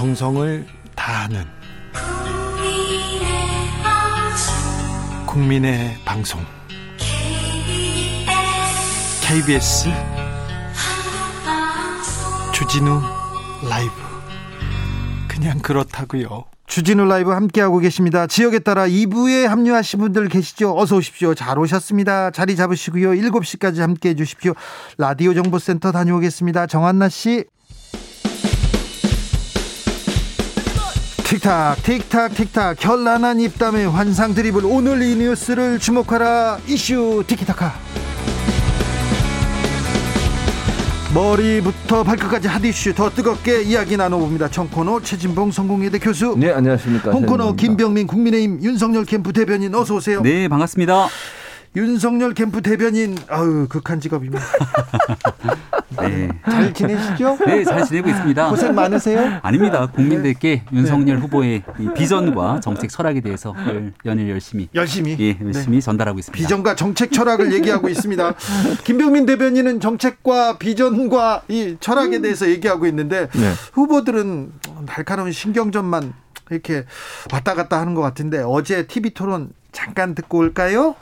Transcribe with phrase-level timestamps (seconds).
[0.00, 1.44] 정성을 다하는
[5.26, 6.40] 국민의 방송
[9.20, 9.90] KBS
[12.54, 13.02] 주진우
[13.68, 13.92] 라이브
[15.28, 16.46] 그냥 그렇다고요.
[16.66, 18.26] 주진우 라이브 함께하고 계십니다.
[18.26, 20.78] 지역에 따라 2부에 합류하신 분들 계시죠?
[20.78, 21.34] 어서 오십시오.
[21.34, 22.30] 잘 오셨습니다.
[22.30, 23.10] 자리 잡으시고요.
[23.10, 24.54] 7시까지 함께해 주십시오.
[24.96, 26.68] 라디오 정보센터 다녀오겠습니다.
[26.68, 27.44] 정한나 씨.
[31.30, 37.72] 틱탁 틱탁 틱탁 결란한 입담의 환상 드리블 오늘 이 뉴스를 주목하라 이슈 티키타카
[41.14, 44.48] 머리부터 발끝까지 핫이슈 더 뜨겁게 이야기 나눠봅니다.
[44.48, 46.34] 청코노 최진봉 성공회대 교수.
[46.36, 47.12] 네 안녕하십니까.
[47.12, 50.22] 홍코노 김병민 국민의힘 윤석열 캠프 대변인 어서 오세요.
[50.22, 51.06] 네 반갑습니다.
[51.76, 54.42] 윤석열 캠프 대변인 아유 극한 직업입니다.
[56.00, 56.28] 네.
[56.44, 57.38] 잘 지내시죠?
[57.46, 58.48] 네, 잘 지내고 있습니다.
[58.48, 59.38] 고생 많으세요?
[59.42, 59.86] 아닙니다.
[59.86, 60.76] 국민들께 네.
[60.76, 61.22] 윤석열 네.
[61.22, 61.62] 후보의
[61.94, 63.54] 비전과 정책 철학에 대해서
[64.04, 65.80] 연일 열심히 열심히 예, 열심히 네.
[65.80, 66.36] 전달하고 있습니다.
[66.36, 68.34] 비전과 정책 철학을 얘기하고 있습니다.
[68.82, 73.52] 김병민 대변인은 정책과 비전과 이 철학에 대해서 얘기하고 있는데 네.
[73.74, 74.52] 후보들은
[74.86, 76.14] 날카로운 신경전만
[76.50, 76.84] 이렇게
[77.32, 80.96] 왔다 갔다 하는 것 같은데 어제 TV 토론 잠깐 듣고 올까요?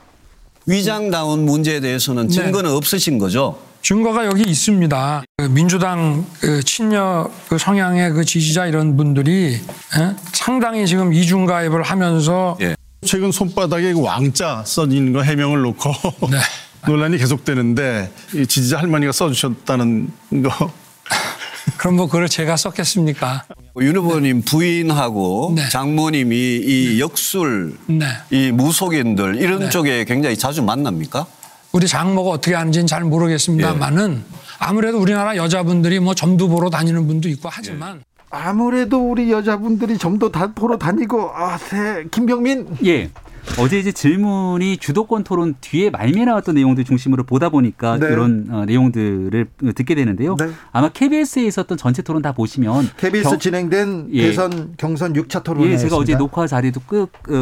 [0.68, 2.34] 위장다운 문제에 대해서는 네.
[2.34, 2.76] 증거는 네.
[2.76, 3.58] 없으신 거죠?
[3.80, 5.22] 증거가 여기 있습니다.
[5.38, 9.54] 그 민주당 그 친여 그 성향의 그 지지자 이런 분들이
[9.98, 10.16] 예?
[10.32, 12.76] 상당히 지금 이중 가입을 하면서 예.
[13.06, 15.90] 최근 손바닥에 그 왕자 써있는 거 해명을 놓고
[16.30, 16.38] 네.
[16.86, 18.12] 논란이 계속되는데
[18.46, 20.10] 지지자 할머니가 써주셨다는
[20.42, 20.70] 거
[21.76, 23.44] 그럼 뭐 그걸 제가 썼겠습니까?
[23.80, 25.68] 윤 후보님 부인하고 네.
[25.68, 26.98] 장모님이 이 네.
[27.00, 28.06] 역술, 네.
[28.30, 29.70] 이 무속인들 이런 네.
[29.70, 31.26] 쪽에 굉장히 자주 만납니까?
[31.72, 34.38] 우리 장모가 어떻게 하는지는 잘 모르겠습니다만은 예.
[34.58, 38.00] 아무래도 우리나라 여자분들이 뭐 점도 보러 다니는 분도 있고 하지만 예.
[38.30, 43.10] 아무래도 우리 여자분들이 점도 다 보러 다니고 아, 세 김병민 예.
[43.60, 48.08] 어제 이제 질문이 주도권 토론 뒤에 말미에 나왔던 내용들 중심으로 보다 보니까 네.
[48.08, 50.36] 그런 어, 내용들을 듣게 되는데요.
[50.36, 50.50] 네.
[50.72, 54.22] 아마 KBS에 있었던 전체 토론 다 보시면 KBS 경, 진행된 예.
[54.22, 56.80] 대선 경선 6차 토론에 예, 제가 어제 녹화 자리도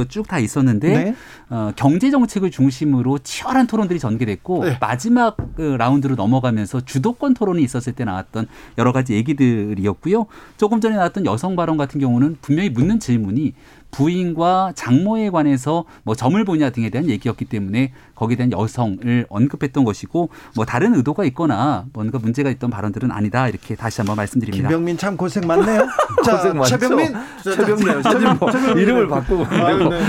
[0.09, 1.15] 쭉다 어, 있었는데 네.
[1.51, 4.79] 어, 경제 정책을 중심으로 치열한 토론들이 전개됐고 네.
[4.81, 8.47] 마지막 그 라운드로 넘어가면서 주도권 토론이 있었을 때 나왔던
[8.79, 10.27] 여러 가지 얘기들이었고요.
[10.57, 13.55] 조금 전에 나왔던 여성 발언 같은 경우는 분명히 묻는 질문이
[13.91, 20.29] 부인과 장모에 관해서 뭐 점을 보냐 등에 대한 얘기였기 때문에 거기에 대한 여성을 언급했던 것이고
[20.55, 24.69] 뭐 다른 의도가 있거나 뭔가 문제가 있던 발언들은 아니다 이렇게 다시 한번 말씀드립니다.
[24.69, 25.87] 김병민 참 고생 많네요.
[26.25, 26.71] 자, 고생 많죠.
[26.71, 29.45] 최병민, 최병민, 최병민 이름을 바꾸고.
[29.45, 30.01] 아, 네.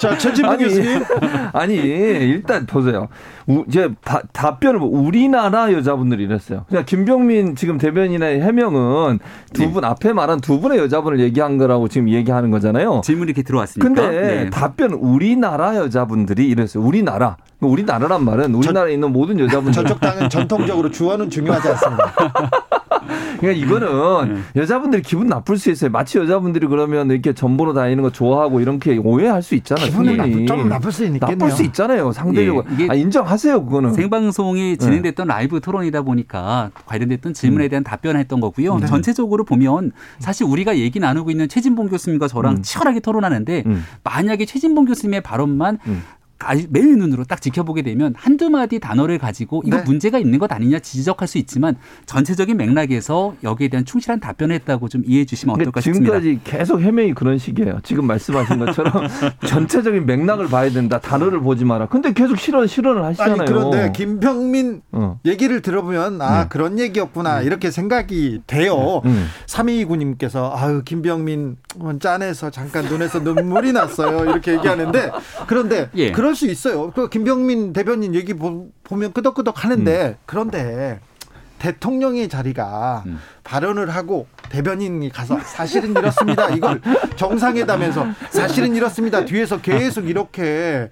[0.00, 1.02] 자, 최진봉 교수님.
[1.52, 3.08] 아니 일단 보세요.
[3.46, 6.64] 우, 이제 다, 답변을 뭐 우리나라 여자분들이 이랬어요.
[6.68, 9.18] 그냥 김병민 지금 대변인의 해명은
[9.52, 9.88] 두분 네.
[9.88, 12.93] 앞에 말한 두 분의 여자분을 얘기한 거라고 지금 얘기하는 거잖아요.
[13.02, 13.86] 질문이 이렇게 들어왔으니까.
[13.88, 14.50] 근데 네.
[14.50, 16.84] 답변 우리나라 여자분들이 이랬어요.
[16.84, 17.36] 우리나라.
[17.60, 19.72] 우리나라란 말은 우리나라에 있는 모든 여자분들.
[19.72, 22.14] 저쪽 당은 전통적으로 주어는 중요하지 않습니다.
[23.38, 24.60] 그러니까 이거는 네.
[24.60, 25.90] 여자분들이 기분 나쁠 수 있어요.
[25.90, 29.86] 마치 여자분들이 그러면 이렇게 전보로 다니는 거 좋아하고 이렇게 오해할 수 있잖아요.
[29.86, 31.36] 기분이 나쁠, 좀 나쁠 수 있겠네요.
[31.36, 32.12] 나쁠 수 있잖아요.
[32.12, 32.64] 상대적으로.
[32.80, 33.64] 예, 아, 인정하세요.
[33.64, 33.92] 그거는.
[33.92, 34.76] 생방송이 네.
[34.76, 35.34] 진행됐던 네.
[35.34, 37.68] 라이브 토론이다 보니까 관련됐던 질문에 음.
[37.68, 38.78] 대한 답변했던 거고요.
[38.78, 38.86] 네.
[38.86, 42.62] 전체적으로 보면 사실 우리가 얘기 나누고 있는 최진봉 교수님과 저랑 음.
[42.62, 43.84] 치열하게 토론하는데 음.
[44.02, 46.02] 만약에 최진봉 교수님의 발언만 음.
[46.68, 49.82] 매일 눈으로 딱 지켜보게 되면 한두 마디 단어를 가지고 이거 네.
[49.84, 55.02] 문제가 있는 것 아니냐 지적할 수 있지만 전체적인 맥락에서 여기에 대한 충실한 답변을 했다고 좀
[55.06, 56.20] 이해해 주시면 어떨까 싶습니다.
[56.20, 57.78] 지금까지 계속 해명이 그런 식이에요.
[57.82, 58.92] 지금 말씀하신 것처럼
[59.46, 60.98] 전체적인 맥락을 봐야 된다.
[60.98, 61.86] 단어를 보지 마라.
[61.86, 63.34] 근데 계속 실언 실언을 하시잖아요.
[63.34, 65.20] 아니 그런데 김병민 어.
[65.24, 66.48] 얘기를 들어보면 아 네.
[66.48, 67.46] 그런 얘기였구나 음.
[67.46, 69.02] 이렇게 생각이 돼요.
[69.04, 69.26] 음.
[69.46, 71.56] 329님께서 아유 김병민
[72.00, 74.24] 짠해서 잠깐 눈에서 눈물이 났어요.
[74.24, 75.12] 이렇게 얘기하는데
[75.46, 76.12] 그런데 예.
[76.12, 76.90] 그럴 수 있어요.
[76.90, 80.16] 그 김병민 대변인 얘기 보, 면 끄덕끄덕 하는데 음.
[80.26, 81.00] 그런데
[81.58, 83.18] 대통령의 자리가 음.
[83.42, 86.50] 발언을 하고 대변인이 가서 사실은 이렇습니다.
[86.50, 86.80] 이걸
[87.16, 89.24] 정상회담에서 사실은 이렇습니다.
[89.24, 90.90] 뒤에서 계속 이렇게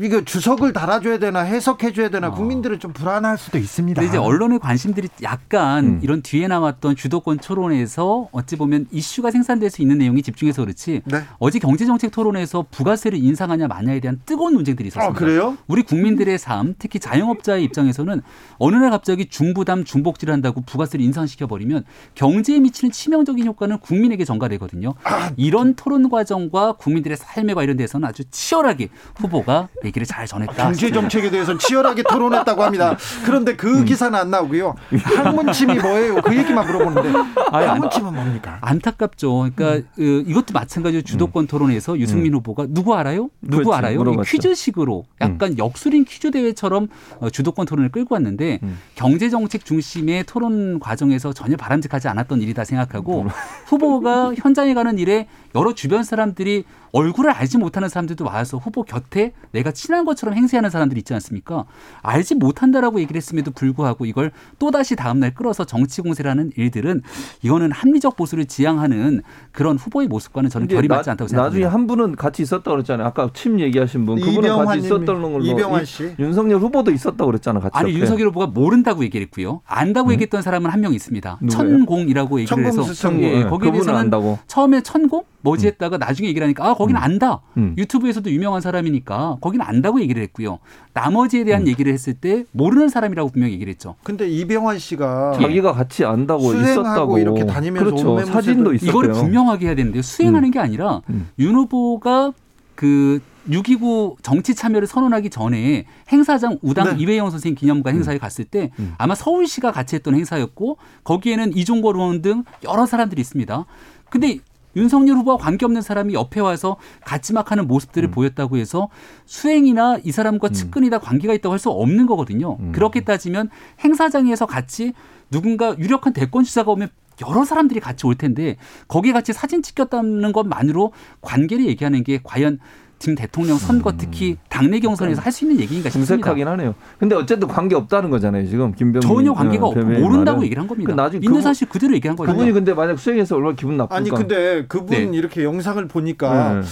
[0.00, 2.30] 이거 주석을 달아줘야 되나 해석해줘야 되나 어.
[2.32, 4.02] 국민들은 좀 불안할 수도 있습니다.
[4.02, 6.00] 이제 언론의 관심들이 약간 음.
[6.02, 11.22] 이런 뒤에 나왔던 주도권 토론에서 어찌 보면 이슈가 생산될 수 있는 내용이 집중해서 그렇지 네.
[11.38, 15.10] 어제 경제정책 토론에서 부가세를 인상하냐 마냐에 대한 뜨거운 논쟁들이 있었습니다.
[15.10, 15.56] 아, 그래요?
[15.66, 18.22] 우리 국민들의 삶, 특히 자영업자의 입장에서는
[18.58, 21.84] 어느 날 갑자기 중부담 중복지를 한다고 부가세를 인상시켜 버리면
[22.14, 24.94] 경제에 미치는 치명적인 효과는 국민에게 전가되거든요.
[25.04, 25.32] 아.
[25.36, 30.52] 이런 토론 과정과 국민들의 삶에 관련돼서는 아주 치열하게 후보가 얘기를 잘 전했다.
[30.54, 32.96] 경제 정책에 대해서 치열하게 토론했다고 합니다.
[33.24, 33.84] 그런데 그 음.
[33.84, 34.74] 기사는 안 나오고요.
[35.02, 36.16] 항문침이 뭐예요?
[36.16, 37.12] 그 얘기만 물어보는데
[37.50, 38.58] 항문침은 뭡니까?
[38.60, 39.50] 안타깝죠.
[39.54, 39.88] 그러니까 음.
[39.94, 42.38] 그 이것도 마찬가지로 주도권 토론에서 유승민 음.
[42.38, 43.28] 후보가 누구 알아요?
[43.40, 44.02] 누구 그렇지, 알아요?
[44.22, 45.58] 퀴즈식으로 약간 음.
[45.58, 46.88] 역술인 퀴즈 대회처럼
[47.20, 48.78] 어, 주도권 토론을 끌고 왔는데 음.
[48.94, 53.26] 경제 정책 중심의 토론 과정에서 전혀 바람직하지 않았던 일이다 생각하고
[53.66, 59.70] 후보가 현장에 가는 일에 여러 주변 사람들이 얼굴을 알지 못하는 사람들도 와서 후보 곁에 내가
[59.72, 61.64] 친한 것처럼 행세하는 사람들이 있지 않습니까?
[62.02, 67.02] 알지 못한다라고 얘기를 했음에도 불구하고 이걸 또다시 다음날 끌어서 정치 공세라는 일들은
[67.42, 69.22] 이거는 합리적 보수를 지향하는
[69.52, 71.66] 그런 후보의 모습과는 저는 결이 맞지 않다고 생각합니다.
[71.66, 73.06] 나중에 한 분은 같이 있었다고 그랬잖아요.
[73.06, 74.20] 아까 침 얘기하신 분.
[74.20, 75.40] 그분은 같이 있었던 걸로.
[75.44, 76.14] 이병환 씨.
[76.18, 77.60] 윤석열 후보도 있었다고 그랬잖아.
[77.60, 78.00] 같이 아니 옆에.
[78.00, 79.62] 윤석열 후보가 모른다고 얘기했고요.
[79.66, 80.12] 안다고 음?
[80.12, 81.38] 얘기했던 사람은 한 명 있습니다.
[81.40, 81.76] 누구예요?
[81.86, 82.82] 천공이라고 얘기를 해서
[83.20, 84.40] 예, 거기에 대해서는 안다고.
[84.48, 85.98] 처음에 천공 뭐지했다가 음.
[85.98, 87.02] 나중에 얘기를 하니까 아 거기는 음.
[87.02, 87.40] 안다.
[87.56, 87.74] 음.
[87.76, 90.58] 유튜브에서도 유명한 사람이니까 거기는 안다고 얘기를 했고요.
[90.94, 91.66] 나머지에 대한 음.
[91.68, 93.96] 얘기를 했을 때 모르는 사람이라고 분명히 얘기를 했죠.
[94.02, 98.24] 근데 이병환 씨가 자기가 같이 안다고 있었다고 이렇게 다니면서 그렇죠.
[98.24, 98.90] 사진도 있었대요.
[98.90, 100.02] 이거를 분명하게 해야 되는데요.
[100.02, 101.02] 수행하는 게 아니라
[101.38, 102.32] 윤 후보가
[102.74, 107.02] 그 6.29 정치 참여를 선언하기 전에 행사장 우당 네.
[107.02, 112.44] 이회영 선생님 기념관 행사에 갔을 때 아마 서울시가 같이 했던 행사였고 거기에는 이종걸 의원 등
[112.64, 113.64] 여러 사람들이 있습니다.
[114.10, 114.38] 근데
[114.76, 118.10] 윤석열 후보와 관계없는 사람이 옆에 와서 같이 막 하는 모습들을 음.
[118.10, 118.88] 보였다고 해서
[119.26, 120.52] 수행이나 이 사람과 음.
[120.52, 122.56] 측근이다 관계가 있다고 할 수 없는 거거든요.
[122.58, 122.72] 음.
[122.72, 123.48] 그렇게 따지면
[123.84, 124.94] 행사장에서 같이
[125.30, 126.88] 누군가 유력한 대권 주자가 오면
[127.28, 128.56] 여러 사람들이 같이 올 텐데
[128.88, 132.58] 거기에 같이 사진 찍혔다는 것만으로 관계를 얘기하는 게 과연
[133.02, 133.96] 지금 대통령 선거 음.
[133.98, 136.14] 특히 당내 경선에서 할 수 있는 얘기인가 싶습니다.
[136.14, 136.74] 궁색하긴 하네요.
[137.00, 138.46] 근데 어쨌든 관계 없다는 거잖아요.
[138.46, 140.42] 지금 김병민 전혀 관계가 어, 없고 모른다고 말은.
[140.44, 140.92] 얘기를 한 겁니다.
[140.94, 142.30] 그 나중에 있는 사실 그대로 얘기한 거예요.
[142.32, 143.96] 그분이 근데 만약 수행해서 얼마나 기분 나쁠까?
[143.96, 145.16] 아니 근데 그분 네.
[145.18, 146.62] 이렇게 영상을 보니까 네.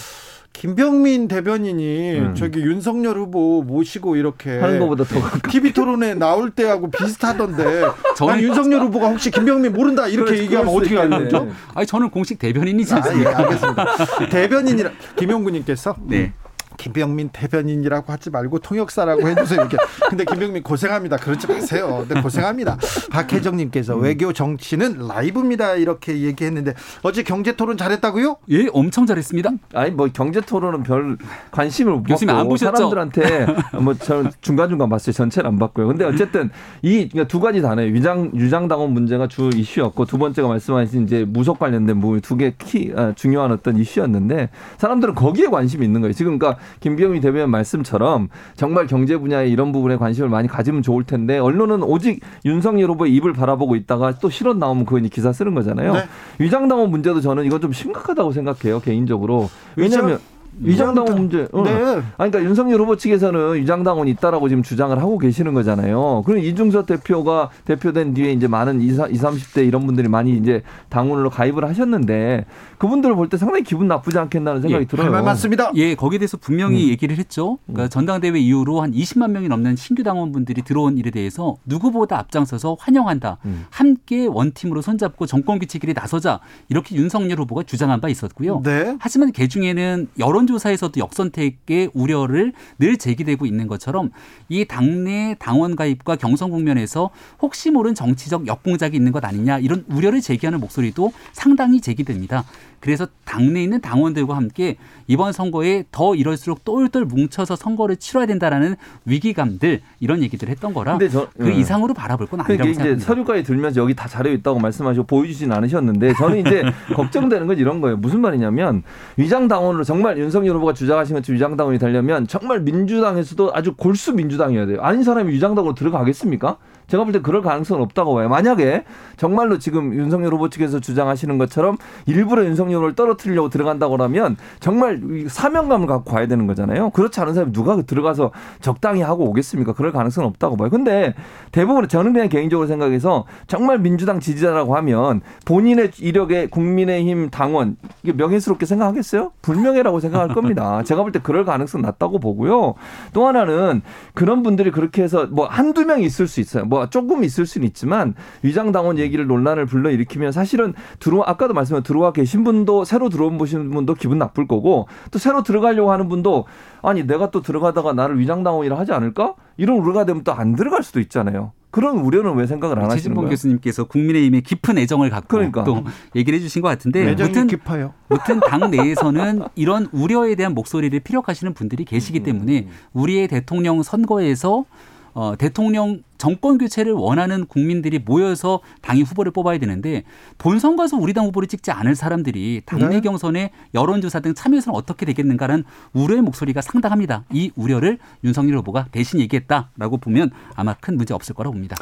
[0.53, 2.35] 김병민 대변인이 음.
[2.35, 7.85] 저기 윤석열 후보 모시고 이렇게 하는 것보다 더 TV 토론에 나올 때하고 비슷하던데
[8.17, 11.49] 저는 윤석열 후보가 혹시 김병민 모른다 이렇게 얘기하면 어떻게 하는 거죠?
[11.75, 13.31] 아니 저는 공식 대변인이지 않습니까?
[13.31, 13.87] 아, 예, 알겠습니다.
[14.31, 16.33] 대변인이라 김용구님께서 네.
[16.81, 19.61] 김병민 대변인이라고 하지 말고 통역사라고 해주세요.
[19.61, 19.77] 이렇게.
[20.09, 21.19] 근데 김병민 고생합니다.
[21.19, 22.07] 그러지 마세요.
[22.09, 22.79] 근데 고생합니다.
[23.11, 24.03] 박혜정님께서 음.
[24.03, 25.75] 외교 정치는 라이브입니다.
[25.75, 26.73] 이렇게 얘기했는데
[27.03, 28.39] 어제 경제 토론 잘했다고요?
[28.51, 29.51] 예, 엄청 잘했습니다.
[29.75, 31.19] 아니 뭐 경제 토론은 별
[31.51, 32.77] 관심을 못 받고 안 보셨죠?
[32.77, 33.47] 사람들한테
[33.83, 35.13] 뭐 저는 중간 중간 봤어요.
[35.13, 35.87] 전체는 안 봤고요.
[35.87, 36.49] 근데 어쨌든
[36.81, 37.89] 이두 그러니까 가지 다네요.
[37.89, 43.13] 유장 유장 당원 문제가 주 이슈였고 두 번째가 말씀하신 이제 무속 관련된 뭐두개 키 아,
[43.15, 44.49] 중요한 어떤 이슈였는데
[44.79, 46.15] 사람들은 거기에 관심이 있는 거예요.
[46.15, 51.39] 지금 그러니까 김병희 대변인 말씀처럼 정말 경제 분야에 이런 부분에 관심을 많이 가지면 좋을 텐데
[51.39, 55.95] 언론은 오직 윤석열 후보의 입을 바라보고 있다가 또 실언 나오면 그거 기사 쓰는 거잖아요.
[55.95, 56.05] 네.
[56.39, 59.51] 위장당원 문제도 저는 이건 좀 심각하다고 생각해요 개인적으로.
[59.77, 60.21] 왜냐하면
[60.59, 61.49] 위장당원 문제.
[61.53, 61.63] 어.
[61.63, 61.73] 네.
[62.19, 66.23] 아니, 그러니까 윤석열 후보 측에서는 위장당원이 있다라고 지금 주장을 하고 계시는 거잖아요.
[66.27, 71.65] 그럼 이중섭 대표가 대표된 뒤에 이제 많은 20, 30대 이런 분들이 많이 이제 당원으로 가입을
[71.67, 72.45] 하셨는데
[72.79, 75.11] 그분들을 볼 때 상당히 기분 나쁘지 않겠다는 생각이 예, 들어요.
[75.13, 75.71] 말 맞습니다.
[75.77, 76.89] 예, 거기에 대해서 분명히 음.
[76.91, 77.59] 얘기를 했죠.
[77.67, 77.89] 그러니까 음.
[77.89, 83.39] 전당대회 이후로 한 20만 명이 넘는 신규 당원분들이 들어온 일에 대해서 누구보다 앞장서서 환영한다.
[83.45, 83.67] 음.
[83.71, 86.41] 함께 원팀으로 손잡고 정권 교체길에 나서자.
[86.69, 88.63] 이렇게 윤석열 후보가 주장한 바 있었고요.
[88.65, 88.97] 네.
[88.99, 94.11] 하지만 그 중에는 여 론조사에서도 역선택의 우려를 늘 제기되고 있는 것처럼
[94.49, 97.11] 이 당내 당원 가입과 경선 국면에서
[97.41, 102.45] 혹시 모른 정치적 역공작이 있는 것 아니냐 이런 우려를 제기하는 목소리도 상당히 제기됩니다.
[102.81, 104.77] 그래서 당내에 있는 당원들과 함께
[105.07, 111.29] 이번 선거에 더 이럴수록 똘똘 뭉쳐서 선거를 치러야 된다라는 위기감들 이런 얘기들을 했던 거라 저,
[111.37, 111.57] 그 네.
[111.57, 113.07] 이상으로 바라볼 건 아니라고 그러니까 생각합니다.
[113.07, 116.63] 서류까지 들면서 여기 다 자료 있다고 말씀하시고 보여주진 않으셨는데 저는 이제
[116.97, 117.99] 걱정되는 건 이런 거예요.
[117.99, 118.83] 무슨 말이냐면
[119.17, 124.15] 위장 당원으로 정말 윤 석열 후보가 주장하신 것처럼 위장 당원이 되려면 정말 민주당에서도 아주 골수
[124.15, 124.81] 민주당이어야 돼요.
[124.83, 126.57] 아닌 사람이 위장 당원으로 들어가겠습니까?
[126.91, 128.29] 제가 볼 때 그럴 가능성은 없다고 봐요.
[128.29, 128.85] 만약에
[129.17, 136.11] 정말로 지금 윤석열 후보 측에서 주장하시는 것처럼 일부러 윤석열을 떨어뜨리려고 들어간다고 하면 정말 사명감을 갖고
[136.13, 136.91] 가야 되는 거잖아요.
[136.91, 139.73] 그렇지 않은 사람이 누가 들어가서 적당히 하고 오겠습니까?
[139.75, 140.69] 그럴 가능성은 없다고 봐요.
[140.71, 141.15] 근데
[141.53, 148.67] 대부분 저는 그냥 개인적으로 생각해서 정말 민주당 지지자라고 하면 본인의 이력에 국민의힘 당원 이게 명예스럽게
[148.67, 149.31] 생각하겠어요?
[149.43, 150.83] 불명예라고 생각할 겁니다.
[150.85, 152.75] 제가 볼 때 그럴 가능성 낮다고 보고요.
[153.13, 153.83] 또 하나는
[154.15, 156.65] 그런 분들이 그렇게 해서 뭐 한두 명 있을 수 있어요.
[156.65, 162.13] 뭐 조금 있을 수는 있지만 위장 당원 얘기를 논란을 불러일으키면 사실은 들어 아까도 말씀한 들어와
[162.13, 166.47] 계신 분도 새로 들어온 보신 분도 기분 나쁠 거고 또 새로 들어가려고 하는 분도
[166.83, 169.35] 아니 내가 또 들어가다가 나를 위장 당원이라 하지 않을까?
[169.59, 171.53] 이런 우려가 되면 또 안 들어갈 수도 있잖아요.
[171.71, 173.29] 그런 우려는 왜 생각을 안 하시는 거예요?
[173.31, 175.65] 교수님께서 국민의힘에 깊은 애정을 갖고 그러니까.
[175.65, 175.85] 또
[176.17, 177.93] 얘기를 해주신 것 같은데 애정이 깊어요.
[178.09, 184.65] 무튼 당 내에서는 이런 우려에 대한 목소리를 피력하시는 분들이 계시기 때문에 우리의 대통령 선거에서
[185.15, 190.05] 어, 대통령 정권 교체를 원하는 국민들이 모여서 당이 후보를 뽑아야 되는데
[190.37, 193.01] 본선 가서 우리 당 후보를 찍지 않을 사람들이 당내 네.
[193.01, 195.65] 경선에 여론조사 등 참여해서는 어떻게 되겠는가라는
[195.95, 197.25] 우려의 목소리가 상당합니다.
[197.33, 201.77] 이 우려를 윤석열 후보가 대신 얘기했다라고 보면 아마 큰 문제 없을 거라고 봅니다.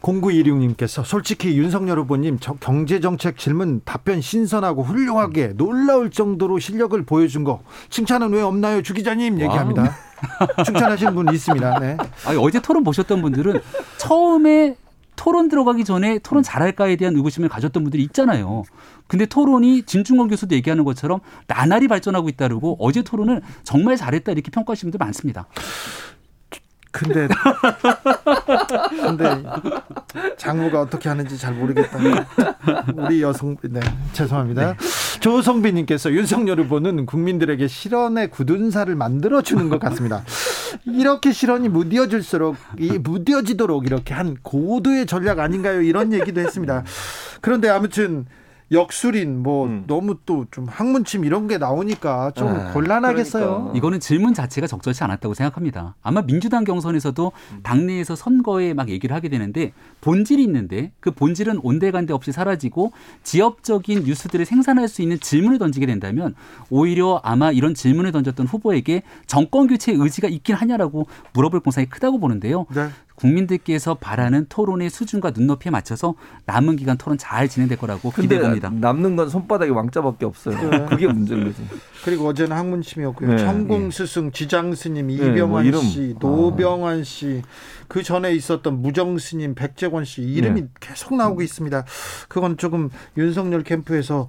[0.00, 8.32] 0926님께서 솔직히 윤석열 후보님 경제정책 질문 답변 신선하고 훌륭하게 놀라울 정도로 실력을 보여준 거 칭찬은
[8.32, 9.94] 왜 없나요 주 기자님 얘기합니다.
[10.64, 11.78] 칭찬하시는 분 있습니다.
[11.78, 11.96] 네.
[12.26, 13.60] 아니, 어제 토론 보셨던 분들은
[13.98, 14.76] 처음에
[15.16, 18.64] 토론 들어가기 전에 토론 잘할까에 대한 의구심을 가졌던 분들이 있잖아요.
[19.06, 24.90] 근데 토론이 진중권 교수도 얘기하는 것처럼 나날이 발전하고 있다고 어제 토론을 정말 잘했다 이렇게 평가하시는
[24.90, 25.46] 분들 많습니다.
[26.94, 27.26] 근데
[28.88, 29.42] 근데
[30.36, 31.98] 장모가 어떻게 하는지 잘 모르겠다.
[32.94, 33.80] 우리 여성 네
[34.12, 34.66] 죄송합니다.
[34.66, 34.76] 네.
[35.18, 40.22] 조성빈님께서 윤석열 후보는 국민들에게 실언의 굳은 살을 만들어 주는 것 같습니다.
[40.84, 45.82] 이렇게 실언이 무뎌질수록 이 무뎌지도록 이렇게 한 고도의 전략 아닌가요?
[45.82, 46.84] 이런 얘기도 했습니다.
[47.40, 48.26] 그런데 아무튼
[48.72, 49.84] 역술인 뭐 음.
[49.86, 53.46] 너무 또 좀 학문침 이런 게 나오니까 좀 아, 곤란하겠어요.
[53.46, 53.72] 그러니까.
[53.76, 55.94] 이거는 질문 자체가 적절치 않았다고 생각합니다.
[56.02, 62.30] 아마 민주당 경선에서도 당내에서 선거에 막 얘기를 하게 되는데 본질이 있는데 그 본질은 온데간데 없이
[62.30, 62.92] 사라지고
[63.22, 66.34] 지역적인 뉴스들을 생산할 수 있는 질문을 던지게 된다면
[66.70, 72.66] 오히려 아마 이런 질문을 던졌던 후보에게 정권 교체 의지가 있긴 하냐라고 물어볼 공산이 크다고 보는데요.
[72.74, 72.88] 네.
[73.14, 76.14] 국민들께서 바라는 토론의 수준과 눈높이에 맞춰서
[76.46, 78.70] 남은 기간 토론 잘 진행될 거라고 기대해 봅니다.
[78.70, 80.70] 남는 건 손바닥에 왕자밖에 없어요.
[80.70, 80.86] 네.
[80.88, 81.62] 그게 문제인 거지.
[82.04, 83.30] 그리고 어제는 학문침이었고요.
[83.30, 83.36] 네.
[83.38, 85.14] 천공 스승, 지장 스님, 네.
[85.14, 87.42] 이병환 뭐 씨, 노병환 씨,
[87.88, 90.68] 그 전에 있었던 무정 스님, 백재권 씨 이름이 네.
[90.80, 91.84] 계속 나오고 있습니다.
[92.28, 94.28] 그건 조금 윤석열 캠프에서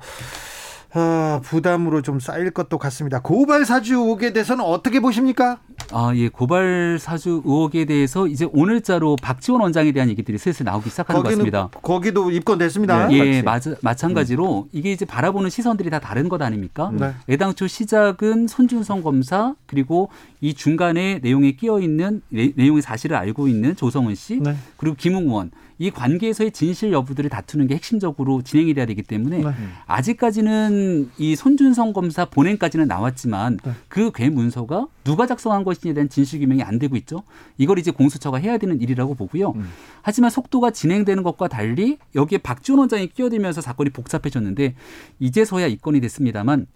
[0.97, 3.19] 아, 부담으로 좀 쌓일 것도 같습니다.
[3.19, 5.59] 고발 사주 의혹에 대해서는 어떻게 보십니까?
[5.91, 11.21] 아, 예, 고발 사주 의혹에 대해서 이제 오늘자로 박지원 원장에 대한 얘기들이 슬슬 나오기 시작하는
[11.21, 11.69] 것 같습니다.
[11.81, 13.07] 거기도 입건됐습니다.
[13.07, 14.69] 네, 예, 맞, 마찬가지로 음.
[14.71, 16.91] 이게 이제 바라보는 시선들이 다 다른 것 아닙니까?
[16.93, 17.13] 네.
[17.29, 20.09] 애당초 시작은 손준성 검사 그리고
[20.41, 24.55] 이 중간에 내용에 끼어 있는 내용의 사실을 알고 있는 조성은 씨 네.
[24.77, 29.51] 그리고 김웅원 이 관계에서의 진실 여부들을 다투는 게 핵심적으로 진행이 돼야 되기 때문에 네.
[29.87, 33.71] 아직까지는 이 손준성 검사 본행까지는 나왔지만 네.
[33.89, 37.23] 그 괴 문서가 누가 작성한 것인지에 대한 진실 규명이 안 되고 있죠.
[37.57, 39.51] 이걸 이제 공수처가 해야 되는 일이라고 보고요.
[39.51, 39.67] 음.
[40.01, 44.75] 하지만 속도가 진행되는 것과 달리 여기에 박지원 원장이 끼어들면서 사건이 복잡해졌는데
[45.19, 46.67] 이제서야 입건이 됐습니다만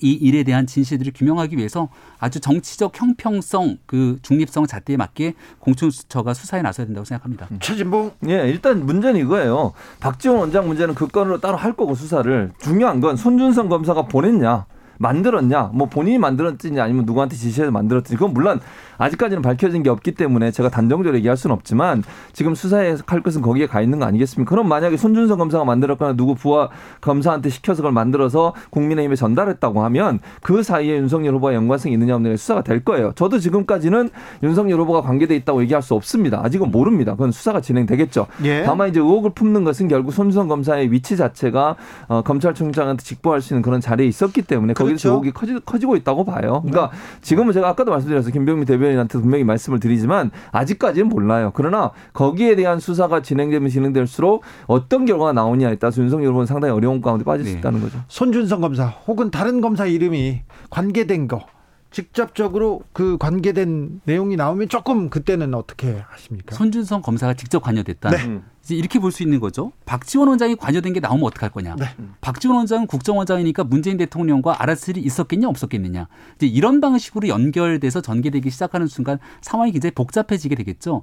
[0.00, 6.62] 이 일에 대한 진실들을 규명하기 위해서 아주 정치적 형평성, 그 중립성 잣대에 맞게 공수처가 수사에
[6.62, 7.48] 나서야 된다고 생각합니다.
[7.50, 7.58] 음.
[7.60, 8.12] 최진봉.
[8.28, 9.72] 예, 일단 문제는 이거예요.
[10.00, 14.66] 박지원 원장 문제는 그 건으로 따로 할 거고 수사를 중요한 건 손준성 검사가 보냈냐.
[15.02, 18.60] 만들었냐, 뭐 본인이 만들었지 아니면 누구한테 지시해서 만들었지 그건 물론
[18.98, 23.66] 아직까지는 밝혀진 게 없기 때문에 제가 단정적으로 얘기할 수는 없지만 지금 수사에 할 것은 거기에
[23.66, 24.48] 가 있는 거 아니겠습니까?
[24.48, 26.68] 그럼 만약에 손준성 검사가 만들었거나 누구 부하
[27.00, 32.62] 검사한테 시켜서 그걸 만들어서 국민의힘에 전달했다고 하면 그 사이에 윤석열 후보와 연관성이 있느냐 없느냐 수사가
[32.62, 33.12] 될 거예요.
[33.16, 34.10] 저도 지금까지는
[34.44, 36.40] 윤석열 후보가 관계돼 있다고 얘기할 수 없습니다.
[36.44, 37.12] 아직은 모릅니다.
[37.12, 38.28] 그건 수사가 진행되겠죠.
[38.44, 38.62] 예.
[38.62, 43.62] 다만 이제 의혹을 품는 것은 결국 손준성 검사의 위치 자체가 어, 검찰총장한테 직보할 수 있는
[43.62, 45.08] 그런 자리에 있었기 때문에 거기 서 그렇죠.
[45.10, 46.62] 의혹이 커지, 커지고 있다고 봐요.
[46.64, 47.20] 그러니까 네.
[47.20, 48.32] 지금은 제가 아까도 말씀드렸어요.
[48.32, 51.52] 김병민 대변인 의원한테 분명히 말씀을 드리지만 아직까지는 몰라요.
[51.54, 57.24] 그러나 거기에 대한 수사가 진행되면 진행될수록 어떤 결과가 나오냐에 따라서 윤석열 후보는 상당히 어려운 가운데
[57.24, 57.58] 빠질 수 네.
[57.58, 57.98] 있다는 거죠.
[58.08, 61.46] 손준성 검사 혹은 다른 검사 이름이 관계된 거
[61.90, 66.56] 직접적으로 그 관계된 내용이 나오면 조금 그때는 어떻게 하십니까?
[66.56, 68.10] 손준성 검사가 직접 관여됐다.
[68.10, 68.40] 네.
[68.62, 68.64] 음.
[68.64, 69.72] 이제 이렇게 볼 수 있는 거죠.
[69.84, 71.76] 박지원 원장이 관여된 게 나오면 어떡할 거냐.
[71.76, 71.84] 네.
[72.20, 74.56] 박지원 원장은 국정원장이니까 문재인 대통령과
[74.88, 76.08] 일이 있었겠냐 없었겠느냐.
[76.36, 81.02] 이제 이런 방식으로 연결돼서 전개되기 시작하는 순간 상황이 굉장히 복잡해지게 되겠죠.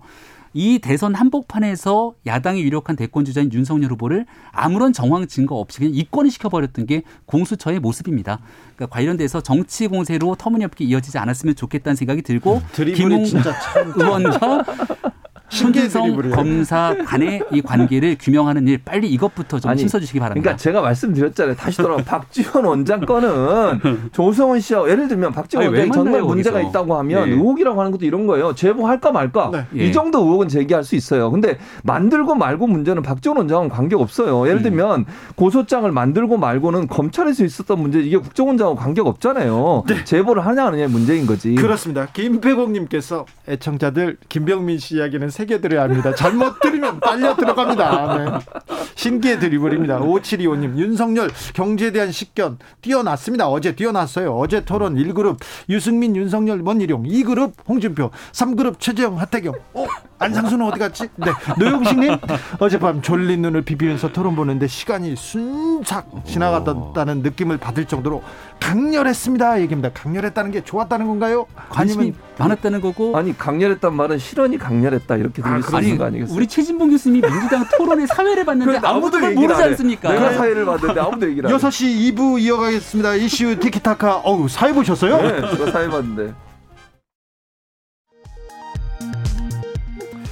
[0.54, 6.32] 이 대선 한복판에서 야당이 유력한 대권 주자인 윤석열 후보를 아무런 정황 증거 없이 그냥 입건을
[6.32, 8.40] 시켜버렸던 게 공수처의 모습입니다.
[8.76, 13.26] 그러니까 관련돼서 정치 공세로 터무니없게 이어지지 않았으면 좋겠다는 생각이 들고 김웅
[13.96, 14.66] 의원과
[15.50, 20.42] 신재성 검사 간의 이 관계를 규명하는 일 빨리 이것부터 좀 힘써주시기 바랍니다.
[20.42, 21.56] 그러니까 제가 말씀드렸잖아요.
[21.56, 26.70] 다시 돌아 박지원 원장 건은 조성은 씨와 예를 들면 박지원 아니, 원장이 정말 문제가 거기서.
[26.70, 27.36] 있다고 하면 네.
[27.36, 28.54] 의혹이라고 하는 것도 이런 거예요.
[28.56, 29.88] 제보할까 말까 네.
[29.88, 31.32] 이 정도 의혹은 제기할 수 있어요.
[31.32, 34.46] 근데 만들고 말고 문제는 박지원 원장은 관계 없어요.
[34.48, 34.64] 예를 음.
[34.64, 39.84] 들면 고소장을 만들고 말고는 검찰에서 있었던 문제 이게 국정원장하고 관계가 없잖아요.
[39.88, 40.04] 네.
[40.04, 41.56] 제보를 하냐 안 하냐 문제인 거지.
[41.56, 42.08] 그렇습니다.
[42.14, 46.14] 김배공님께서 애청자들 김병민 씨 이야기는 새겨 들어야 합니다.
[46.14, 48.18] 잘못 들으면 빨려 들어갑니다.
[48.18, 48.26] 네.
[48.96, 50.00] 신기의 드리블입니다.
[50.00, 53.48] 5725님, 윤석열 경제에 대한 식견 뛰어났습니다.
[53.48, 54.36] 어제 뛰어났어요.
[54.36, 55.38] 어제 토론 1그룹
[55.70, 59.54] 유승민, 윤석열, 원희룡, 2그룹 홍준표, 3그룹 최재형, 하태경.
[59.76, 59.88] 어?
[60.20, 61.08] 안상수는 어디 갔지?
[61.16, 61.32] 네.
[61.58, 62.18] 노영식님,
[62.60, 68.22] 어젯밤 졸린 눈을 비비면서 토론 보는데 시간이 순삭 지나갔다는 느낌을 받을 정도로
[68.60, 69.62] 강렬했습니다.
[69.62, 69.90] 얘기입니다.
[69.94, 71.48] 강렬했다는 게 좋았다는 건가요?
[71.70, 73.18] 관심이 많았다는 거고.
[73.18, 76.36] 아니 강렬했단 말은 실언이 강렬했다 이렇게 들릴 아, 수 있는 거 아니겠어요?
[76.36, 80.12] 우리 최진봉 교수님이 민주당 토론의 사회를 봤는데 아무도 모르지 않습니까?
[80.12, 81.58] 내가 사회를 봤는데 아무도 얘기를 안 해.
[81.58, 83.16] 6시 2부 이어가겠습니다.
[83.16, 84.18] 이슈 티키타카.
[84.18, 85.18] 어우 사회 보셨어요?
[85.22, 86.34] 네, 제가 사회 봤는데.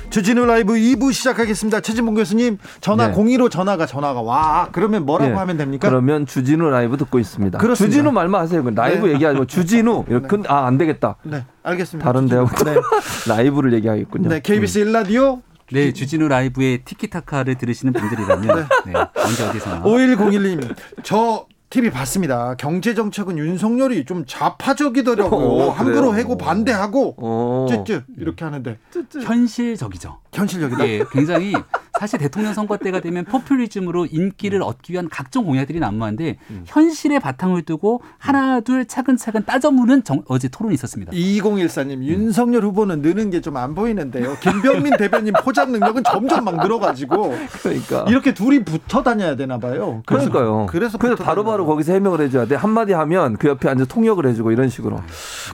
[0.09, 1.81] 주진우 라이브 2부 시작하겠습니다.
[1.81, 3.13] 최진봉 교수님 전화 네.
[3.13, 5.37] 02로 전화가 전화가 와 그러면 뭐라고 네.
[5.37, 5.89] 하면 됩니까?
[5.89, 7.57] 그러면 주진우 라이브 듣고 있습니다.
[7.57, 7.91] 그렇습니다.
[7.91, 8.63] 주진우 말만 하세요.
[8.73, 9.13] 라이브 네.
[9.13, 9.45] 얘기하지 마.
[9.45, 10.43] 주진우 이렇게 네.
[10.47, 11.17] 아안 되겠다.
[11.23, 12.05] 네 알겠습니다.
[12.11, 12.75] 다른 데하고 네.
[13.27, 14.29] 라이브를 얘기하겠군요.
[14.29, 14.93] 네 KBS 음.
[14.93, 18.93] 1라디오 네, 주진우 라이브의 티키타카를 들으시는 분들이라면 네.
[18.93, 20.73] 네, 언제 어디서나 5101님
[21.03, 22.55] 저 TV 봤습니다.
[22.57, 25.45] 경제 정책은 윤석열이 좀 좌파적이더라고요.
[25.47, 28.77] 오, 함부로 해고 반대하고 쯔쯔 이렇게 하는데
[29.23, 30.17] 현실적이죠.
[30.33, 30.87] 현실적이다.
[30.87, 31.53] 예, 굉장히
[31.99, 36.63] 사실 대통령 선거 때가 되면 포퓰리즘으로 인기를 얻기 위한 각종 공약들이 난무한데 음.
[36.67, 41.11] 현실의 바탕을 두고 하나 둘 차근차근 따져무는 정, 어제 토론이 있었습니다.
[41.11, 42.03] 2014님 음.
[42.03, 44.37] 윤석열 후보는 느는 게 좀 안 보이는데요.
[44.41, 50.03] 김병민 대변인 포장 능력은 점점 막 늘어가지고 그러니까 이렇게 둘이 붙어 다녀야 되나 봐요.
[50.05, 50.65] 그래서, 그러니까요.
[50.69, 52.55] 그래서 그래서 바로바로 거기서 해명을 해줘야 돼.
[52.55, 55.01] 한마디 하면 그 옆에 앉아 통역을 해주고 이런 식으로.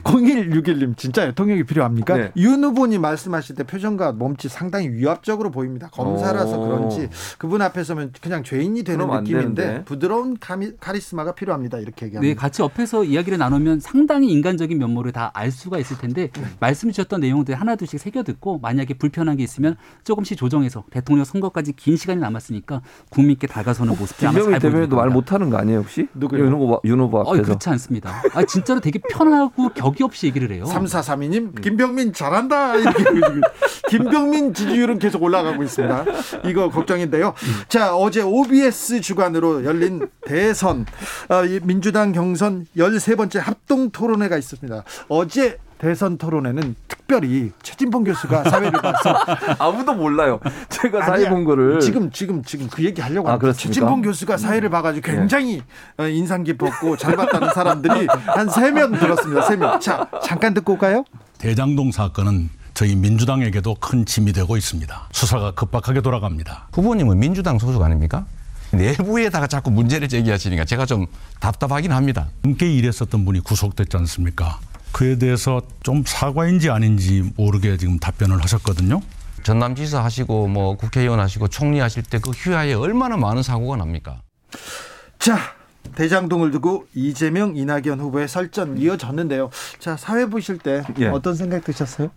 [0.02, 2.16] 0161님 진짜 통역이 필요합니까?
[2.16, 2.32] 네.
[2.36, 5.88] 윤 후보님 말씀하실 때 표정과 몸짓 상당히 위압적으로 보입니다.
[5.92, 7.08] 검사 따라서 그런지
[7.38, 11.78] 그분 앞에 서면 그냥 죄인이 되는 느낌인데 부드러운 카미, 카리스마가 필요합니다.
[11.78, 12.28] 이렇게 얘기합니다.
[12.28, 16.44] 네, 같이 옆에서 이야기를 나누면 상당히 인간적인 면모를 다 알 수가 있을 텐데 네.
[16.60, 21.96] 말씀 주셨던 내용들 하나둘씩 새겨 듣고 만약에 불편한 게 있으면 조금씩 조정해서 대통령 선거까지 긴
[21.96, 25.93] 시간이 남았으니까 국민께 다가서는 모습이 아마 잘 대변인도 말 못하는 거 아니에요 혹시?
[26.14, 26.44] 누구요?
[26.44, 27.30] 윤 후보, 윤 후보 앞에서.
[27.30, 28.22] 어, 그렇지 않습니다.
[28.34, 30.64] 아 진짜로 되게 편하고 격이 없이 얘기를 해요.
[30.66, 33.04] 3432님 김병민 잘한다 이렇게
[33.88, 36.04] 김병민 지지율은 계속 올라가고 있습니다.
[36.46, 37.34] 이거 걱정인데요.
[37.68, 40.86] 자, 어제 OBS 주관으로 열린 대선
[41.28, 44.84] 어, 민주당 경선 13번째 합동 토론회가 있습니다.
[45.08, 49.14] 어제 대선 토론회는 특별히 최진봉 교수가 사회를 봐서
[49.60, 50.40] 아무도 몰라요.
[50.70, 55.06] 제가 사회 본 거를 지금 지금 지금 그 얘기 하려고 아, 최진봉 교수가 사회를 봐가지고
[55.06, 55.14] 네.
[55.18, 55.62] 굉장히
[55.98, 56.10] 네.
[56.10, 59.42] 인상 깊었고 잘 봤다는 사람들이 한 세 명 들었습니다.
[59.42, 59.78] 세 명.
[59.78, 61.04] 자 잠깐 듣고 올까요?
[61.36, 65.08] 대장동 사건은 저희 민주당에게도 큰 짐이 되고 있습니다.
[65.12, 66.68] 수사가 급박하게 돌아갑니다.
[66.72, 68.24] 후보님은 민주당 소속 아닙니까?
[68.72, 71.04] 내부에다가 자꾸 문제를 제기하시니까 제가 좀
[71.40, 72.28] 답답하긴 합니다.
[72.42, 74.58] 함께 일했었던 분이 구속됐지 않습니까?
[74.94, 79.00] 그에 대해서 좀 사과인지 아닌지 모르게 지금 답변을 하셨거든요.
[79.42, 84.22] 전남지사 하시고 뭐 국회의원 하시고 총리 하실 때 그 휴하에 얼마나 많은 사고가 납니까?
[85.18, 85.36] 자,
[85.96, 89.50] 대장동을 두고 이재명, 이낙연 후보의 설전 이어졌는데요.
[89.80, 91.08] 자, 사회 보실 때 예.
[91.08, 92.10] 어떤 생각 드셨어요?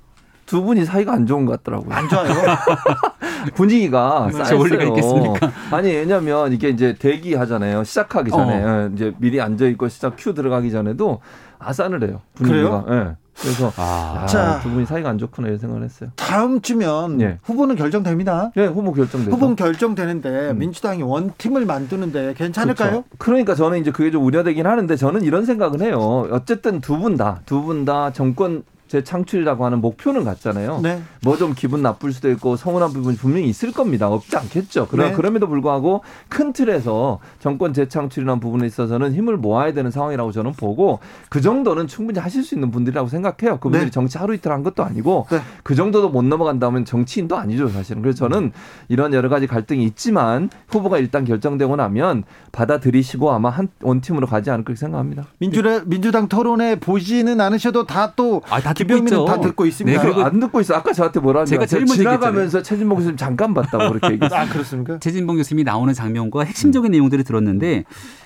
[0.45, 1.93] 두 분이 사이가 안 좋은 것 같더라고요.
[1.93, 2.31] 안 좋아요.
[3.55, 4.87] 분위기가 쌓였어요.
[4.89, 5.51] 있겠습니까?
[5.75, 7.83] 아니 왜냐면 이게 이제 대기하잖아요.
[7.83, 8.83] 시작하기 전에 어.
[8.89, 11.19] 예, 이제 미리 앉아 있고 시작 큐 들어가기 전에도
[11.59, 12.21] 아싸늘해요.
[12.35, 12.83] 분위기가.
[12.83, 13.05] 그래요?
[13.05, 13.15] 네.
[13.39, 16.09] 그래서 아, 자, 두 분이 사이가 안 좋구나 이런 생각을 했어요.
[16.15, 17.37] 다음 주면 예.
[17.43, 18.51] 후보는 결정됩니다.
[18.55, 19.29] 네, 후보 결정되죠.
[19.31, 20.57] 후보 결정되는데 음.
[20.57, 22.89] 민주당이 원 팀을 만드는데 괜찮을까요?
[22.89, 23.05] 그렇죠.
[23.19, 26.27] 그러니까 저는 이제 그게 좀 우려되긴 하는데 저는 이런 생각은 해요.
[26.31, 30.81] 어쨌든 두 분 다, 두 분 다 정권 재창출이라고 하는 목표는 같잖아요.
[30.83, 31.01] 네.
[31.23, 34.09] 뭐 좀 기분 나쁠 수도 있고 서운한 부분이 분명히 있을 겁니다.
[34.09, 34.87] 없지 않겠죠.
[34.87, 35.13] 그러, 네.
[35.13, 41.41] 그럼에도 불구하고 큰 틀에서 정권 재창출이라는 부분에 있어서는 힘을 모아야 되는 상황이라고 저는 보고 그
[41.41, 43.57] 정도는 충분히 하실 수 있는 분들이라고 생각해요.
[43.57, 43.91] 그분들이 네.
[43.91, 45.39] 정치 하루 이틀 한 것도 아니고 네.
[45.63, 48.01] 그 정도도 못 넘어간다면 정치인도 아니죠 사실은.
[48.01, 48.51] 그래서 저는
[48.89, 54.73] 이런 여러 가지 갈등이 있지만 후보가 일단 결정되고 나면 받아들이시고 아마 한 원팀으로 가지 않을까
[54.75, 55.25] 생각합니다.
[55.37, 59.99] 민주당 민주당 토론에 보지는 않으셔도 다또 아, 김병민은 다 듣고 있습니다.
[59.99, 60.75] 네, 그리고 안 듣고 있어.
[60.75, 64.39] 아까 저한테 뭐라 제가 제일 먼저 지나가면서 최진봉 교수님 잠깐 봤다고 그렇게 얘기했어요.
[64.39, 64.99] 아 그렇습니까?
[64.99, 66.93] 최진봉 교수님이 나오는 장면과 핵심적인 음.
[66.93, 67.83] 내용들을 들었는데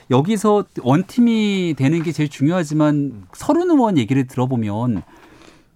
[0.10, 5.04] 여기서 원팀이 되는 게 제일 중요하지만 설훈 의원 얘기를 들어보면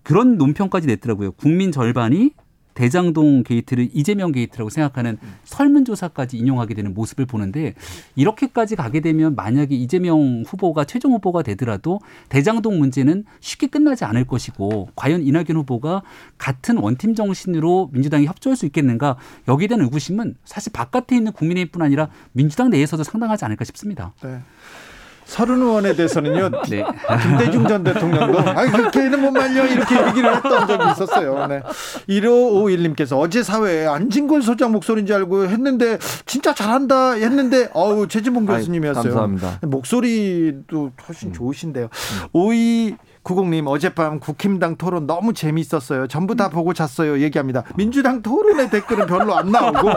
[0.03, 1.31] 그런 논평까지 냈더라고요.
[1.31, 2.31] 국민 절반이
[2.75, 7.73] 대장동 게이트를 이재명 게이트라고 생각하는 설문조사까지 인용하게 되는 모습을 보는데
[8.15, 14.89] 이렇게까지 가게 되면 만약에 이재명 후보가 최종 후보가 되더라도 대장동 문제는 쉽게 끝나지 않을 것이고
[14.95, 16.03] 과연 이낙연 후보가
[16.38, 22.09] 같은 원팀 정신으로 민주당이 협조할 수 있겠는가 여기에 대한 의구심은 사실 바깥에 있는 국민의힘뿐 아니라
[22.33, 24.13] 민주당 내에서도 상당하지 않을까 싶습니다.
[24.21, 24.41] 네.
[25.25, 26.49] 서른 의원에 대해서는요.
[26.69, 26.83] 네.
[27.21, 31.47] 김대중 전 대통령도 아 그렇게는 못 말려 이렇게 얘기를 했던 적이 있었어요.
[31.47, 31.61] 네.
[32.07, 39.03] 1551님께서 어제 사회에 안진걸 소장 목소리인 줄 알고 했는데 진짜 잘한다 했는데 어우 최진봉 교수님이었어요.
[39.03, 39.59] 아이, 감사합니다.
[39.67, 41.85] 목소리도 훨씬 좋으신데요.
[41.85, 42.27] 음.
[42.33, 46.05] 52 구공님 어젯밤 국힘당 토론 너무 재미있었어요.
[46.05, 47.19] 전부 다 보고 잤어요.
[47.21, 47.63] 얘기합니다.
[47.75, 49.89] 민주당 토론의 댓글은 별로 안 나오고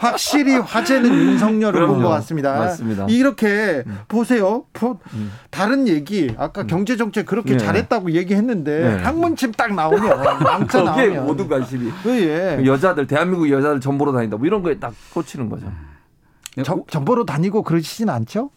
[0.00, 2.56] 확실히 화제는 윤석열 후보인 것 같습니다.
[2.56, 3.06] 맞습니다.
[3.08, 3.98] 이렇게 음.
[4.06, 4.66] 보세요.
[5.14, 5.32] 음.
[5.50, 6.66] 다른 얘기 아까 음.
[6.68, 7.58] 경제 정책 그렇게 네.
[7.58, 9.02] 잘했다고 얘기했는데 네.
[9.02, 12.62] 학문침 딱 나오면 망자 나오면 모든 관심이 예.
[12.64, 15.66] 여자들 대한민국 여자들 전보로 다닌다 뭐 이런 거에 딱 꽂히는 거죠.
[16.62, 18.50] 전, 전보로 다니고 그러시진 않죠?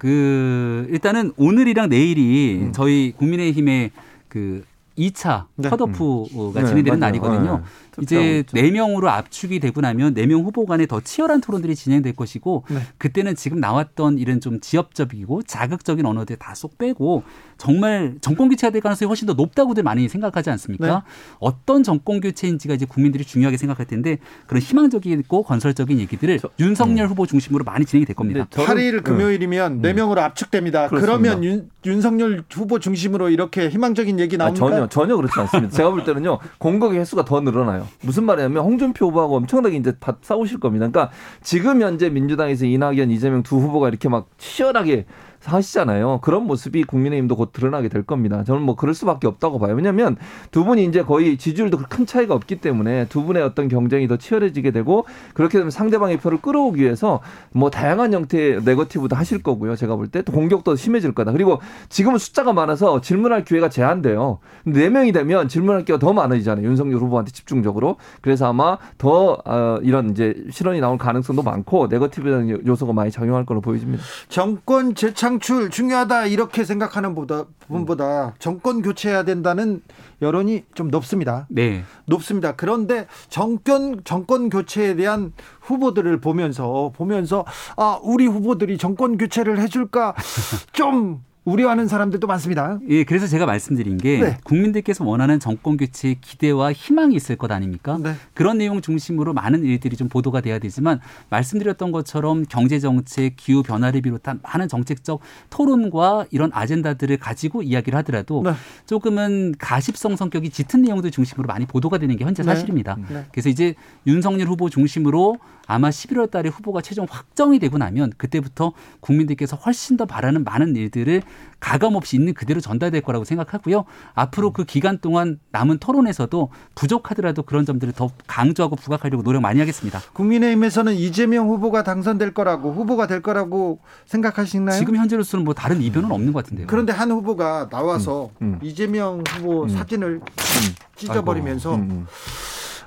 [0.00, 2.72] 그 일단은 오늘이랑 내일이 음.
[2.72, 3.90] 저희 국민의힘의
[4.28, 4.64] 그
[5.00, 5.68] 2차 네.
[5.68, 7.56] 컷오프가 네, 진행되는 네, 날이거든요.
[7.58, 8.02] 네.
[8.02, 12.64] 이제 네 명으로 압축이 되고 나면 네 명 후보 간에 더 치열한 토론들이 진행될 것이고
[12.70, 12.78] 네.
[12.98, 17.22] 그때는 지금 나왔던 이런 좀 지역적이고 자극적인 언어들 다 쏙 빼고
[17.56, 20.86] 정말 정권 교체가 될 가능성이 훨씬 더 높다고들 많이 생각하지 않습니까?
[20.86, 21.00] 네.
[21.38, 27.10] 어떤 정권 교체인지가 이제 국민들이 중요하게 생각할 텐데 그런 희망적이고 건설적인 얘기들을 저, 윤석열 음.
[27.10, 28.46] 후보 중심으로 많이 진행이 될 겁니다.
[28.50, 29.02] 8일 음.
[29.02, 29.96] 금요일이면 네 음.
[29.96, 30.88] 명으로 압축됩니다.
[30.88, 31.00] 그렇습니다.
[31.18, 34.66] 그러면 윤, 윤석열 후보 중심으로 이렇게 희망적인 얘기 나옵니까?
[34.66, 35.74] 아, 전혀 전혀 그렇지 않습니다.
[35.74, 37.86] 제가 볼 때는요 공격의 횟수가 더 늘어나요.
[38.02, 40.88] 무슨 말이냐면 홍준표 후보하고 엄청나게 이제 다 싸우실 겁니다.
[40.88, 45.06] 그러니까 지금 현재 민주당에서 이낙연, 이재명 두 후보가 이렇게 막 치열하게
[45.44, 46.20] 하시잖아요.
[46.22, 48.44] 그런 모습이 국민의힘도 곧 드러나게 될 겁니다.
[48.44, 49.74] 저는 뭐 그럴 수밖에 없다고 봐요.
[49.74, 50.16] 왜냐하면
[50.50, 54.70] 두 분이 이제 거의 지지율도 큰 차이가 없기 때문에 두 분의 어떤 경쟁이 더 치열해지게
[54.70, 57.20] 되고 그렇게 되면 상대방의 표를 끌어오기 위해서
[57.52, 59.76] 뭐 다양한 형태의 네거티브도 하실 거고요.
[59.76, 61.32] 제가 볼 때 또 공격도 심해질 거다.
[61.32, 64.38] 그리고 지금은 숫자가 많아서 질문할 기회가 제한돼요.
[64.64, 66.66] 네 명이 되면 질문할 기회가 더 많아지잖아요.
[66.66, 67.96] 윤석열 후보한테 집중적으로.
[68.20, 73.60] 그래서 아마 더 어, 이런 이제 실언이 나올 가능성도 많고 네거티브 요소가 많이 작용할 걸로
[73.60, 74.02] 보여집니다.
[74.28, 79.80] 정권 재창 창출 중요하다 이렇게 생각하는 보다 부분보다 정권 교체해야 된다는
[80.20, 81.46] 여론이 좀 높습니다.
[81.48, 81.84] 네.
[82.06, 82.56] 높습니다.
[82.56, 87.44] 그런데 정권 정권 교체에 대한 후보들을 보면서 보면서
[87.76, 90.16] 아 우리 후보들이 정권 교체를 해줄까
[90.72, 92.78] 좀 우려하는 사람들도 많습니다.
[92.88, 94.38] 예, 그래서 제가 말씀드린 게 네.
[94.44, 97.98] 국민들께서 원하는 정권 교체의 기대와 희망이 있을 것 아닙니까?
[98.00, 98.14] 네.
[98.34, 104.00] 그런 내용 중심으로 많은 일들이 좀 보도가 돼야 되지만 말씀드렸던 것처럼 경제 정책, 기후 변화를
[104.00, 108.52] 비롯한 많은 정책적 토론과 이런 아젠다들을 가지고 이야기를 하더라도 네.
[108.86, 112.54] 조금은 가십성 성격이 짙은 내용들 중심으로 많이 보도가 되는 게 현재 네.
[112.54, 112.96] 사실입니다.
[113.08, 113.26] 네.
[113.32, 113.74] 그래서 이제
[114.06, 120.04] 윤석열 후보 중심으로 아마 11월 달에 후보가 최종 확정이 되고 나면 그때부터 국민들께서 훨씬 더
[120.04, 121.22] 바라는 많은 일들을
[121.60, 123.84] 가감 없이 있는 그대로 전달될 거라고 생각하고요.
[124.14, 130.00] 앞으로 그 기간 동안 남은 토론에서도 부족하더라도 그런 점들을 더 강조하고 부각하려고 노력 많이 하겠습니다.
[130.14, 134.78] 국민의힘에서는 이재명 후보가 당선될 거라고 후보가 될 거라고 생각하시나요?
[134.78, 136.66] 지금 현재로서는 뭐 다른 이변은 없는 것 같은데요.
[136.66, 138.58] 그런데 한 후보가 나와서 음, 음.
[138.62, 139.68] 이재명 후보 음.
[139.68, 140.74] 사진을 음.
[140.96, 142.06] 찢어버리면서 음, 음.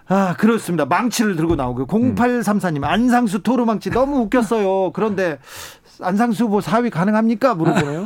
[0.08, 0.86] 아, 그렇습니다.
[0.86, 4.92] 망치를 들고 나오고 0834님 안상수 토르망치 너무 웃겼어요.
[4.92, 5.40] 그런데
[6.02, 7.56] 안상수 후보 사위 가능합니까?
[7.56, 8.04] 물어보네요.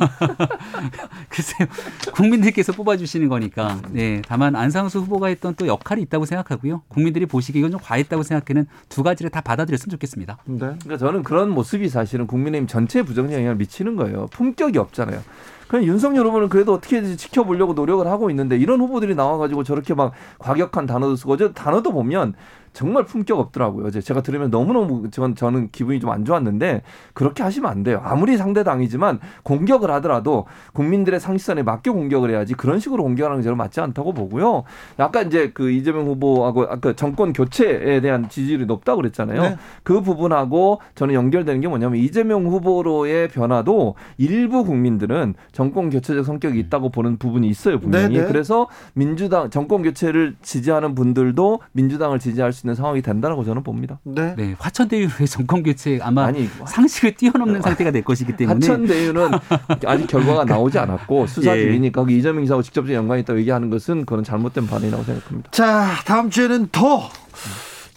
[1.28, 1.68] 글쎄요.
[2.14, 3.80] 국민들께서 뽑아주시는 거니까.
[3.90, 4.22] 네.
[4.26, 6.82] 다만 안상수 후보가 했던 또 역할이 있다고 생각하고요.
[6.88, 10.38] 국민들이 보시기에 이건 좀 과했다고 생각하는 두 가지를 다 받아들였으면 좋겠습니다.
[10.44, 10.58] 네.
[10.58, 14.26] 그러니까 저는 그런 모습이 사실은 국민의힘 전체에 부정적 영향을 미치는 거예요.
[14.32, 15.22] 품격이 없잖아요.
[15.68, 20.86] 그냥 윤석열 후보는 그래도 어떻게 지켜보려고 노력을 하고 있는데 이런 후보들이 나와가지고 저렇게 막 과격한
[20.86, 22.34] 단어도 쓰고 어제 단어도 보면
[22.72, 23.86] 정말 품격 없더라고요.
[23.86, 28.00] 어제 제가 들으면 너무너무 전, 저는 기분이 좀 안 좋았는데 그렇게 하시면 안 돼요.
[28.02, 33.80] 아무리 상대당이지만 공격을 하더라도 국민들의 상식선에 맞게 공격을 해야지 그런 식으로 공격하는 게 저는 맞지
[33.80, 34.64] 않다고 보고요.
[34.96, 39.42] 아까 이제 그 이재명 후보하고 아까 정권 교체에 대한 지지율이 높다고 그랬잖아요.
[39.42, 39.56] 네.
[39.82, 46.90] 그 부분하고 저는 연결되는 게 뭐냐면 이재명 후보로의 변화도 일부 국민들은 정권 교체적 성격이 있다고
[46.90, 47.78] 보는 부분이 있어요.
[47.78, 48.14] 분명히.
[48.14, 48.26] 네, 네.
[48.26, 53.98] 그래서 민주당 정권 교체를 지지하는 분들도 민주당을 지지할 수 있는 상황이 된다라고 저는 봅니다.
[54.04, 54.34] 네.
[54.36, 54.56] 네.
[54.58, 59.30] 화천대유의 정권 교체 아마 아니, 상식을 뛰어넘는 상태가 될 것이기 때문에 화천대유는
[59.86, 61.62] 아직 결과가 나오지 않았고 수사 예.
[61.62, 65.50] 중이니까 그 이재명 이사하고 직접적 연관이 있다고 얘기하는 것은 그런 잘못된 반응이라고 생각합니다.
[65.50, 67.08] 자, 다음 주에는 더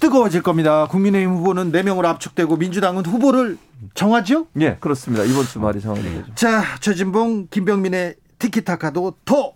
[0.02, 0.88] 뜨거워질 겁니다.
[0.88, 3.58] 국민의힘 후보는 4명으로 압축되고 민주당은 후보를
[3.94, 4.48] 정하죠?
[4.60, 5.24] 예, 그렇습니다.
[5.24, 6.36] 이번 주말이 정하는 거죠.
[6.36, 9.54] 자, 최진봉, 김병민의 티키타카도 더,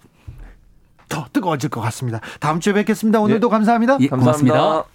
[1.09, 2.21] 더 뜨거워질 것 같습니다.
[2.39, 3.19] 다음 주에 뵙겠습니다.
[3.19, 3.49] 오늘도 예.
[3.49, 3.97] 감사합니다.
[3.99, 4.53] 예, 감사합니다.
[4.53, 4.94] 고맙습니다.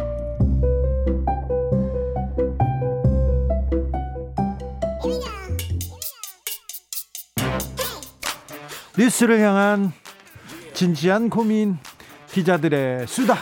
[8.97, 9.91] 뉴스를 향한
[10.73, 11.77] 진지한 고민
[12.31, 13.37] 기자들의 수다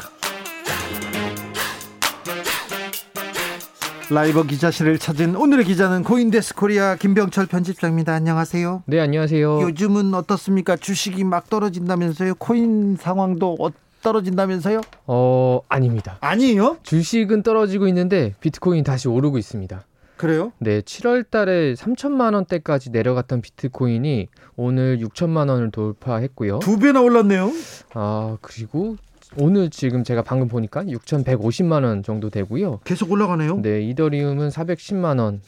[4.12, 8.12] 라이브 기자실을 찾은 오늘의 기자는 코인데스크 코리아 김병철 편집장입니다.
[8.12, 8.82] 안녕하세요.
[8.88, 9.62] 네, 안녕하세요.
[9.62, 10.76] 요즘은 어떻습니까?
[10.76, 12.34] 주식이 막 떨어진다면서요?
[12.36, 13.70] 코인 상황도 어,
[14.02, 14.82] 떨어진다면서요?
[15.06, 16.18] 어, 아닙니다.
[16.22, 16.78] 아니에요?
[16.82, 19.84] 주식은 떨어지고 있는데 비트코인 다시 오르고 있습니다.
[20.20, 20.52] 그래요?
[20.60, 24.28] 네, 7월 달에 3천만 원대까지 내려갔던 비트코인이
[24.58, 26.60] 오늘 6천만 원을 돌파했고요.
[26.60, 27.50] 두 배나 올랐네요.
[27.94, 28.98] 아, 그리고
[29.38, 32.82] 오늘 지금 제가 방금 보니까 6,150만 원 정도 되고요.
[32.84, 33.62] 계속 올라가네요.
[33.62, 35.42] 네, 이더리움은 410만 원.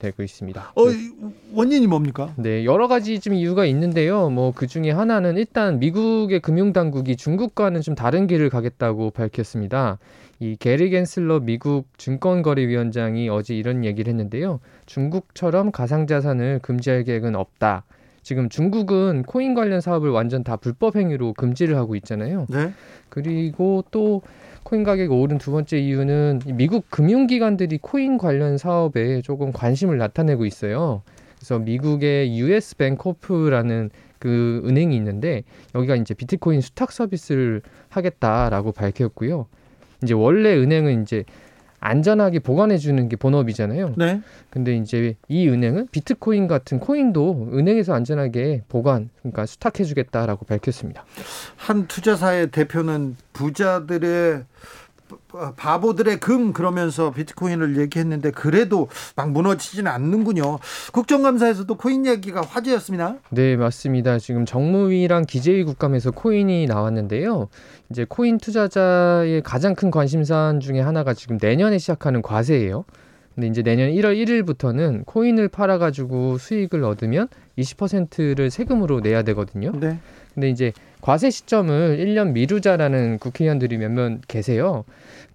[0.00, 0.72] 되고 있습니다.
[0.74, 0.82] 어,
[1.54, 2.34] 원인이 뭡니까?
[2.36, 4.28] 네, 여러 가지 좀 이유가 있는데요.
[4.28, 10.00] 뭐 그 중에 하나는 일단 미국의 금융 당국이 중국과는 좀 다른 길을 가겠다고 밝혔습니다.
[10.42, 14.60] 이 게리 겐슬러 미국 증권거래위원장이 어제 이런 얘기를 했는데요.
[14.86, 17.84] 중국처럼 가상자산을 금지할 계획은 없다.
[18.22, 22.46] 지금 중국은 코인 관련 사업을 완전 다 불법 행위로 금지를 하고 있잖아요.
[22.48, 22.72] 네.
[23.10, 24.22] 그리고 또
[24.62, 31.02] 코인 가격이 오른 두 번째 이유는 미국 금융기관들이 코인 관련 사업에 조금 관심을 나타내고 있어요.
[31.36, 35.42] 그래서 미국의 US 뱅코프라는 그 은행이 있는데
[35.74, 39.46] 여기가 이제 비트코인 수탁 서비스를 하겠다라고 밝혔고요.
[40.02, 41.24] 이제 원래 은행은 이제
[41.80, 43.94] 안전하게 보관해 주는 게 본업이잖아요.
[43.96, 44.20] 네.
[44.50, 51.04] 근데 이제 이 은행은 비트코인 같은 코인도 은행에서 안전하게 보관, 그러니까 수탁해 주겠다라고 밝혔습니다.
[51.56, 54.44] 한 투자사의 대표는 부자들의
[55.56, 60.58] 바보들의 금 그러면서 비트코인을 얘기했는데 그래도 막 무너지지는 않는군요.
[60.92, 63.16] 국정감사에서도 코인 얘기가 화제였습니다.
[63.30, 64.18] 네, 맞습니다.
[64.18, 67.48] 지금 정무위랑 기재위 국감에서 코인이 나왔는데요.
[67.90, 72.84] 이제 코인 투자자의 가장 큰 관심사안 중에 하나가 지금 내년에 시작하는 과세예요.
[73.34, 79.72] 근데 이제 내년 1월 1일부터는 코인을 팔아가지고 수익을 얻으면 20%를 세금으로 내야 되거든요.
[79.78, 79.98] 네.
[80.34, 84.84] 근데 이제 과세 시점을 1년 미루자라는 국회의원들이 몇명 계세요.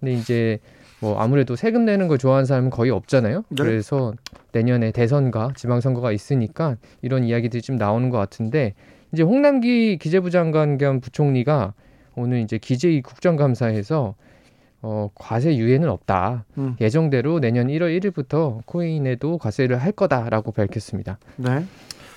[0.00, 0.58] 근데 이제
[1.00, 3.44] 뭐 아무래도 세금 내는 걸 좋아하는 사람은 거의 없잖아요.
[3.48, 3.62] 네.
[3.62, 4.14] 그래서
[4.52, 8.74] 내년에 대선과 지방선거가 있으니까 이런 이야기들이 좀 나오는 것 같은데
[9.12, 11.74] 이제 홍남기 기재부 장관 겸 부총리가
[12.14, 14.14] 오늘 이제 기재위 국정감사에서
[14.82, 16.44] 어, 과세 유예는 없다.
[16.58, 16.76] 음.
[16.80, 21.18] 예정대로 내년 1월 1일부터 코인에도 과세를 할 거다라고 밝혔습니다.
[21.36, 21.64] 네.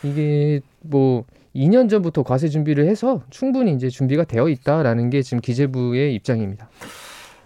[0.04, 6.14] 이게 뭐 2년 전부터 과세 준비를 해서 충분히 이제 준비가 되어 있다라는 게 지금 기재부의
[6.16, 6.70] 입장입니다.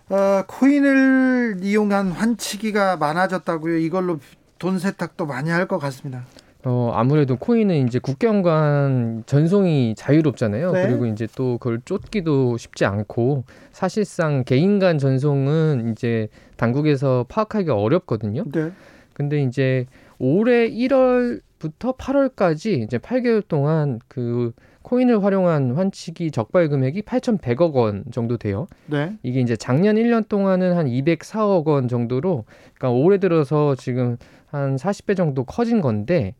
[0.09, 3.77] 어, 코인을 이용한 환치기가 많아졌다고요.
[3.77, 4.19] 이걸로
[4.59, 6.25] 돈 세탁도 많이 할 것 같습니다.
[6.65, 10.71] 어, 아무래도 코인은 이제 국경간 전송이 자유롭잖아요.
[10.71, 10.87] 네.
[10.87, 18.45] 그리고 이제 또 그걸 쫓기도 쉽지 않고 사실상 개인 간 전송은 이제 당국에서 파악하기가 어렵거든요.
[18.53, 18.71] 네.
[19.13, 19.85] 근데 이제
[20.19, 28.03] 올해 1월 부터 8월까지 이제 8개월 동안 그 코인을 활용한 환치기 적발 금액이 8,100억 원
[28.11, 28.67] 정도 돼요.
[28.87, 29.17] 네.
[29.23, 35.15] 이게 이제 작년 1년 동안은 한 204억 원 정도로 그러니까 올해 들어서 지금 한 40배
[35.15, 36.35] 정도 커진 건데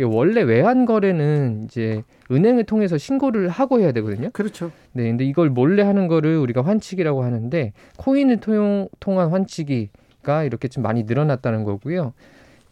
[0.00, 4.30] 원래 외환 거래는 이제 은행을 통해서 신고를 하고 해야 되거든요.
[4.32, 4.70] 그렇죠.
[4.92, 10.84] 네, 근데 이걸 몰래 하는 거를 우리가 환치기라고 하는데 코인을 통, 통한 환치기가 이렇게 좀
[10.84, 12.12] 많이 늘어났다는 거고요.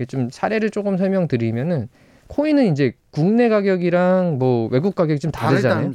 [0.04, 1.88] 좀 사례를 조금 설명드리면은
[2.28, 5.92] 코인은 이제 국내 가격이랑 뭐 외국 가격이 좀 다르잖아요.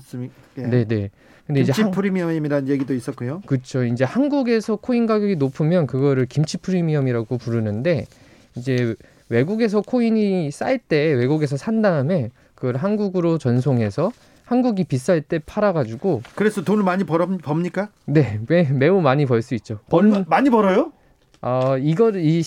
[0.58, 0.62] 예.
[0.64, 1.10] 네, 네.
[1.46, 3.42] 근데 이제 한, 프리미엄이라는 얘기도 있었고요.
[3.46, 3.84] 그렇죠.
[3.84, 8.06] 이제 한국에서 코인 가격이 높으면 그거를 김치 프리미엄이라고 부르는데
[8.56, 8.96] 이제
[9.30, 14.12] 외국에서 코인이 쌀 때 외국에서 산 다음에 그걸 한국으로 전송해서
[14.46, 17.90] 한국이 비쌀 때 팔아가지고 그래서 돈을 많이 벌, 법니까?
[18.06, 19.80] 네, 매, 매우 많이 벌 수 있죠.
[19.90, 20.92] 벌, 많이 벌어요?
[21.42, 22.44] 어, 이거를 이,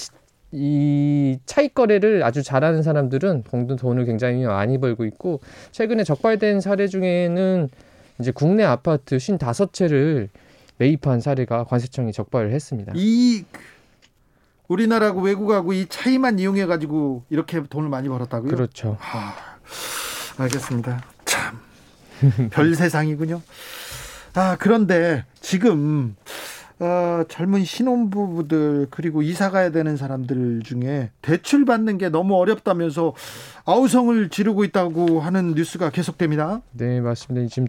[0.55, 3.43] 이 차익 거래를 아주 잘하는 사람들은
[3.77, 5.41] 돈을 굉장히 많이 벌고 있고
[5.73, 7.69] 최근에 적발된 사례 중에는
[8.21, 10.29] 이제 국내 아파트 55채를
[10.79, 12.93] 매입한 사례가 관세청이 적발을 했습니다.
[12.95, 13.45] 이
[14.69, 18.51] 우리나라하고 외국하고 이 차이만 이용해 가지고 이렇게 돈을 많이 벌었다고요?
[18.51, 18.97] 그렇죠.
[19.01, 19.35] 아,
[20.39, 21.03] 알겠습니다.
[21.25, 21.61] 참.
[22.51, 23.43] 별 세상이군요.
[24.35, 26.17] 아, 그런데 지금
[26.81, 33.15] 어, 젊은 신혼부부들 그리고 이사 가야 되는 사람들 중에 대출 받는 게 너무 어렵다면서
[33.67, 36.61] 아우성을 지르고 있다고 하는 뉴스가 계속됩니다.
[36.73, 37.49] 네, 맞습니다.
[37.49, 37.67] 지금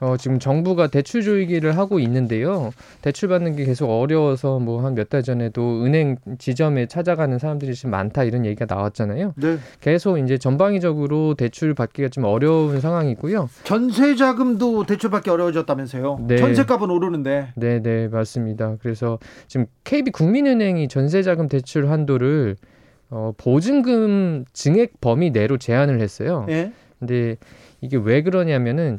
[0.00, 2.72] 어, 지금 정부가 대출 조이기를 하고 있는데요.
[3.00, 7.90] 대출 받는 게 계속 어려워서 뭐 한 몇 달 전에도 은행 지점에 찾아가는 사람들이 지금
[7.92, 9.34] 많다 이런 얘기가 나왔잖아요.
[9.36, 9.58] 네.
[9.80, 13.48] 계속 이제 전방위적으로 대출 받기가 좀 어려운 상황이고요.
[13.62, 16.24] 전세 자금도 대출 받기 어려워졌다면서요.
[16.26, 16.38] 네.
[16.38, 17.52] 전세값은 오르는데.
[17.54, 18.76] 네, 네, 맞습니다.
[18.82, 22.56] 그래서 지금 KB 국민은행이 전세 자금 대출 한도를
[23.10, 26.46] 어, 보증금 증액 범위 내로 제한을 했어요.
[26.48, 26.72] 예?
[26.98, 27.36] 근데
[27.80, 28.98] 이게 왜 그러냐면은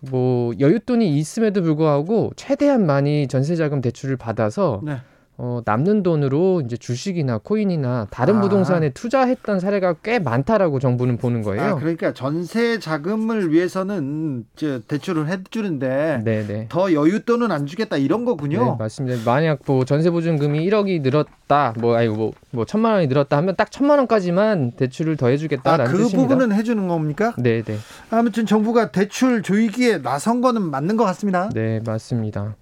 [0.00, 4.96] 뭐 여윳돈이 있음에도 불구하고 최대한 많이 전세자금 대출을 받아서 네.
[5.42, 8.40] 어, 남는 돈으로 이제 주식이나 코인이나 다른 아.
[8.42, 11.62] 부동산에 투자했던 사례가 꽤 많다라고 정부는 보는 거예요.
[11.62, 16.66] 아, 그러니까 전세 자금을 위해서는 이제 대출을 해주는데 네네.
[16.68, 18.64] 더 여윳돈은 안 주겠다 이런 거군요.
[18.64, 19.22] 네, 맞습니다.
[19.24, 23.70] 만약 뭐 전세 보증금이 1억이 늘었다, 뭐 아니 뭐, 뭐 천만 원이 늘었다 하면 딱
[23.70, 26.28] 천만 원까지만 대출을 더 해주겠다라는 아, 그 뜻입니다.
[26.28, 27.32] 부분은 해주는 겁니까?
[27.38, 27.78] 네, 네.
[28.10, 31.48] 아무튼 정부가 대출 조이기에 나선 거는 맞는 것 같습니다.
[31.54, 32.56] 네, 맞습니다.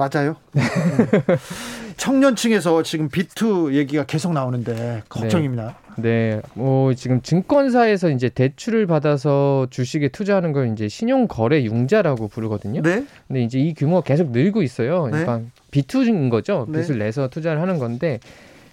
[0.00, 0.36] 맞아요.
[0.52, 0.62] 네.
[1.98, 5.76] 청년층에서 지금 비투 얘기가 계속 나오는데 걱정입니다.
[5.98, 6.02] 네.
[6.36, 6.42] 네.
[6.54, 12.80] 뭐 지금 증권사에서 이제 대출을 받아서 주식에 투자하는 걸 이제 신용 거래 융자라고 부르거든요.
[12.80, 13.04] 네.
[13.28, 15.02] 근데 이제 이 규모가 계속 늘고 있어요.
[15.02, 15.44] 그러니까 네.
[15.70, 16.66] 비투인 거죠.
[16.72, 17.04] 빚을 네.
[17.04, 18.20] 내서 투자를 하는 건데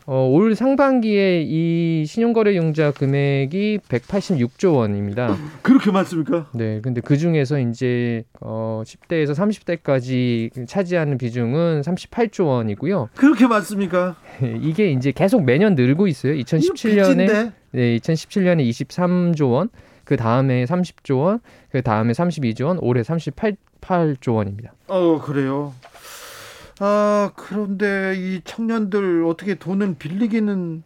[0.10, 5.36] 어, 올 상반기에 이 신용거래융자 금액이 186조 원입니다.
[5.62, 6.48] 그렇게 많습니까?
[6.54, 6.80] 네.
[6.82, 13.10] 근데 그 중에서 이제 어, 10대에서 30대까지 차지하는 비중은 38조 원이고요.
[13.16, 14.16] 그렇게 많습니까?
[14.62, 16.36] 이게 이제 계속 매년 늘고 있어요.
[16.36, 19.68] 2017년에 네, 2017년에 23조 원,
[20.06, 21.40] 그 다음에 30조 원,
[21.70, 24.74] 그 다음에 32조 원, 올해 38조 원입니다.
[24.88, 25.74] 어, 그래요.
[26.80, 30.84] 아, 그런데 이 청년들 어떻게 돈은 빌리기는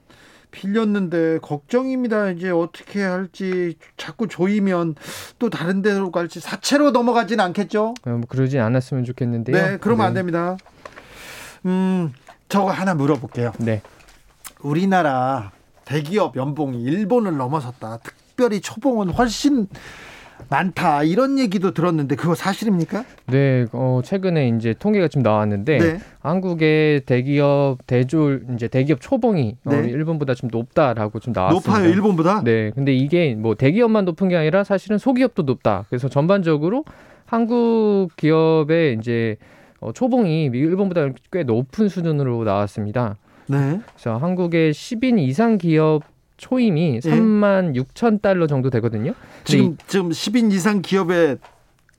[0.51, 2.31] 빌렸는데 걱정입니다.
[2.31, 4.95] 이제 어떻게 할지 자꾸 조이면
[5.39, 7.93] 또 다른 데로 갈지 사채로 넘어가지는 않겠죠?
[8.05, 9.55] 어, 뭐 그러지 않았으면 좋겠는데요.
[9.55, 10.07] 네, 그러면 네.
[10.07, 10.57] 안 됩니다.
[11.65, 12.13] 음,
[12.49, 13.53] 저거 하나 물어볼게요.
[13.59, 13.81] 네.
[14.61, 15.51] 우리나라
[15.85, 17.99] 대기업 연봉이 일본을 넘어섰다.
[18.03, 19.67] 특별히 초봉은 훨씬
[20.49, 23.03] 많다 이런 얘기도 들었는데 그거 사실입니까?
[23.27, 25.99] 네, 어, 최근에 이제 통계가 좀 나왔는데 네.
[26.19, 29.77] 한국의 대기업 대졸 이제 대기업 초봉이 어, 네.
[29.77, 31.71] 어, 일본보다 좀 높다라고 좀 나왔습니다.
[31.71, 32.43] 높아요, 일본보다?
[32.43, 35.85] 네, 근데 이게 뭐 대기업만 높은 게 아니라 사실은 소기업도 높다.
[35.89, 36.85] 그래서 전반적으로
[37.25, 39.37] 한국 기업의 이제
[39.79, 43.17] 어, 초봉이 일본보다 꽤 높은 수준으로 나왔습니다.
[43.47, 43.79] 네.
[43.93, 46.03] 그래서 한국의 10인 이상 기업
[46.41, 46.99] 초임이 예.
[46.99, 49.13] 3만 6천 달러 정도 되거든요.
[49.43, 51.37] 지금 지금 10인 이상 기업의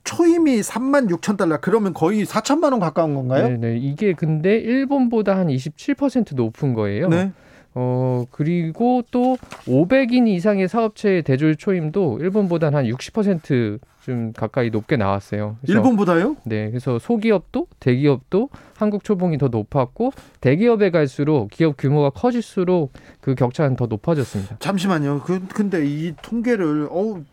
[0.03, 3.47] 초임이 3만 6천 달러 그러면 거의 4천만 원 가까운 건가요?
[3.47, 3.77] 네, 네.
[3.77, 7.07] 이게 근데 일본보다 한 27% 높은 거예요.
[7.07, 7.31] 네.
[7.75, 15.57] 어, 그리고 또 500인 이상의 사업체의 대졸 초임도 일본보다 한 60%좀 가까이 높게 나왔어요.
[15.67, 16.37] 일본보다요?
[16.43, 16.69] 네.
[16.69, 23.87] 그래서 소기업도 대기업도 한국 초봉이 더 높았고 대기업에 갈수록 기업 규모가 커질수록 그 격차는 더
[23.87, 24.57] 높아졌습니다.
[24.59, 25.21] 잠시만요.
[25.21, 27.23] 그, 근데 이 통계를 어우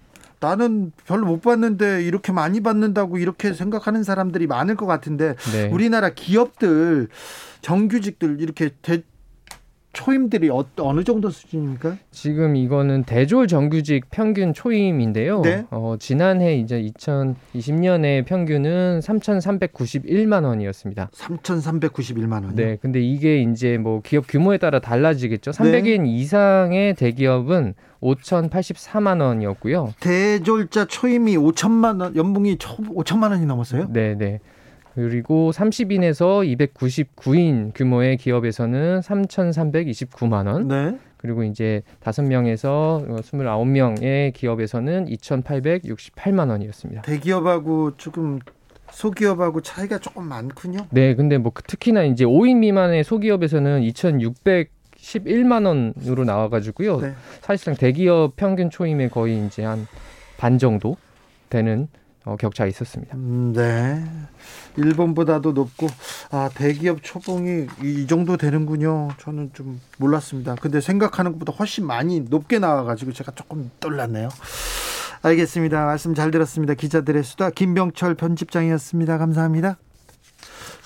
[0.41, 5.69] 나는 별로 못 받는데 이렇게 많이 받는다고 이렇게 생각하는 사람들이 많을 것 같은데 네.
[5.69, 7.09] 우리나라 기업들
[7.61, 9.03] 정규직들 이렇게 대,
[9.93, 11.97] 초임들이 어, 느 정도 수준입니까?
[12.11, 15.43] 지금 이거는 대졸 정규직 평균 초임인데요.
[15.43, 15.67] 네?
[15.71, 21.11] 어, 지난해 이제 2020년에 평균은 3,391만 원이었습니다.
[21.13, 22.55] 3,391만 원.
[22.55, 25.51] 네, 근데 이게 이제 뭐 기업 규모에 따라 달라지겠죠.
[25.51, 26.11] 300인 네.
[26.11, 29.95] 이상의 대기업은 5,084만 원이었고요.
[30.01, 33.89] 대졸자 초임이 5천만 원, 연봉이 5천만 원이 넘었어요?
[33.91, 34.41] 네, 네.
[35.09, 40.69] 그리고 30인에서 299인 규모의 기업에서는 3,329만 원.
[40.69, 40.99] 네.
[41.17, 47.03] 그리고 이제 5명에서 29명의 기업에서는 2,868만 원이었습니다.
[47.03, 48.39] 대기업하고 조금
[48.91, 50.87] 소기업하고 차이가 조금 많군요.
[50.91, 57.01] 네, 근데 뭐 특히나 이제 5인 미만의 소기업에서는 2,600 11만 원으로 나와가지고요.
[57.01, 57.15] 네.
[57.41, 59.87] 사실상 대기업 평균 초임의 거의 이제 한
[60.41, 60.97] 반 정도
[61.51, 61.87] 되는
[62.25, 63.17] 어, 격차가 있었습니다.
[63.17, 64.05] 음, 네.
[64.77, 65.89] 일본보다도 높고
[66.31, 69.09] 아 대기업 초봉이 이 정도 되는군요.
[69.19, 70.55] 저는 좀 몰랐습니다.
[70.57, 74.29] 근데 생각하는 것보다 훨씬 많이 높게 나와 가지고 제가 조금 놀랐네요.
[75.23, 75.85] 알겠습니다.
[75.85, 76.75] 말씀 잘 들었습니다.
[76.75, 79.19] 기자들의 수다 김병철 편집장이었습니다.
[79.19, 79.77] 감사합니다.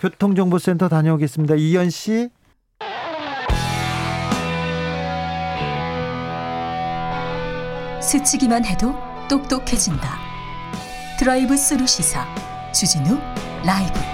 [0.00, 1.54] 교통정보센터 다녀오겠습니다.
[1.56, 2.30] 이현 씨.
[8.00, 8.94] 스치기만 해도
[9.28, 10.23] 똑똑해진다.
[11.16, 12.26] 드라이브 스루 시사
[12.72, 13.18] 주진우
[13.64, 14.13] 라이브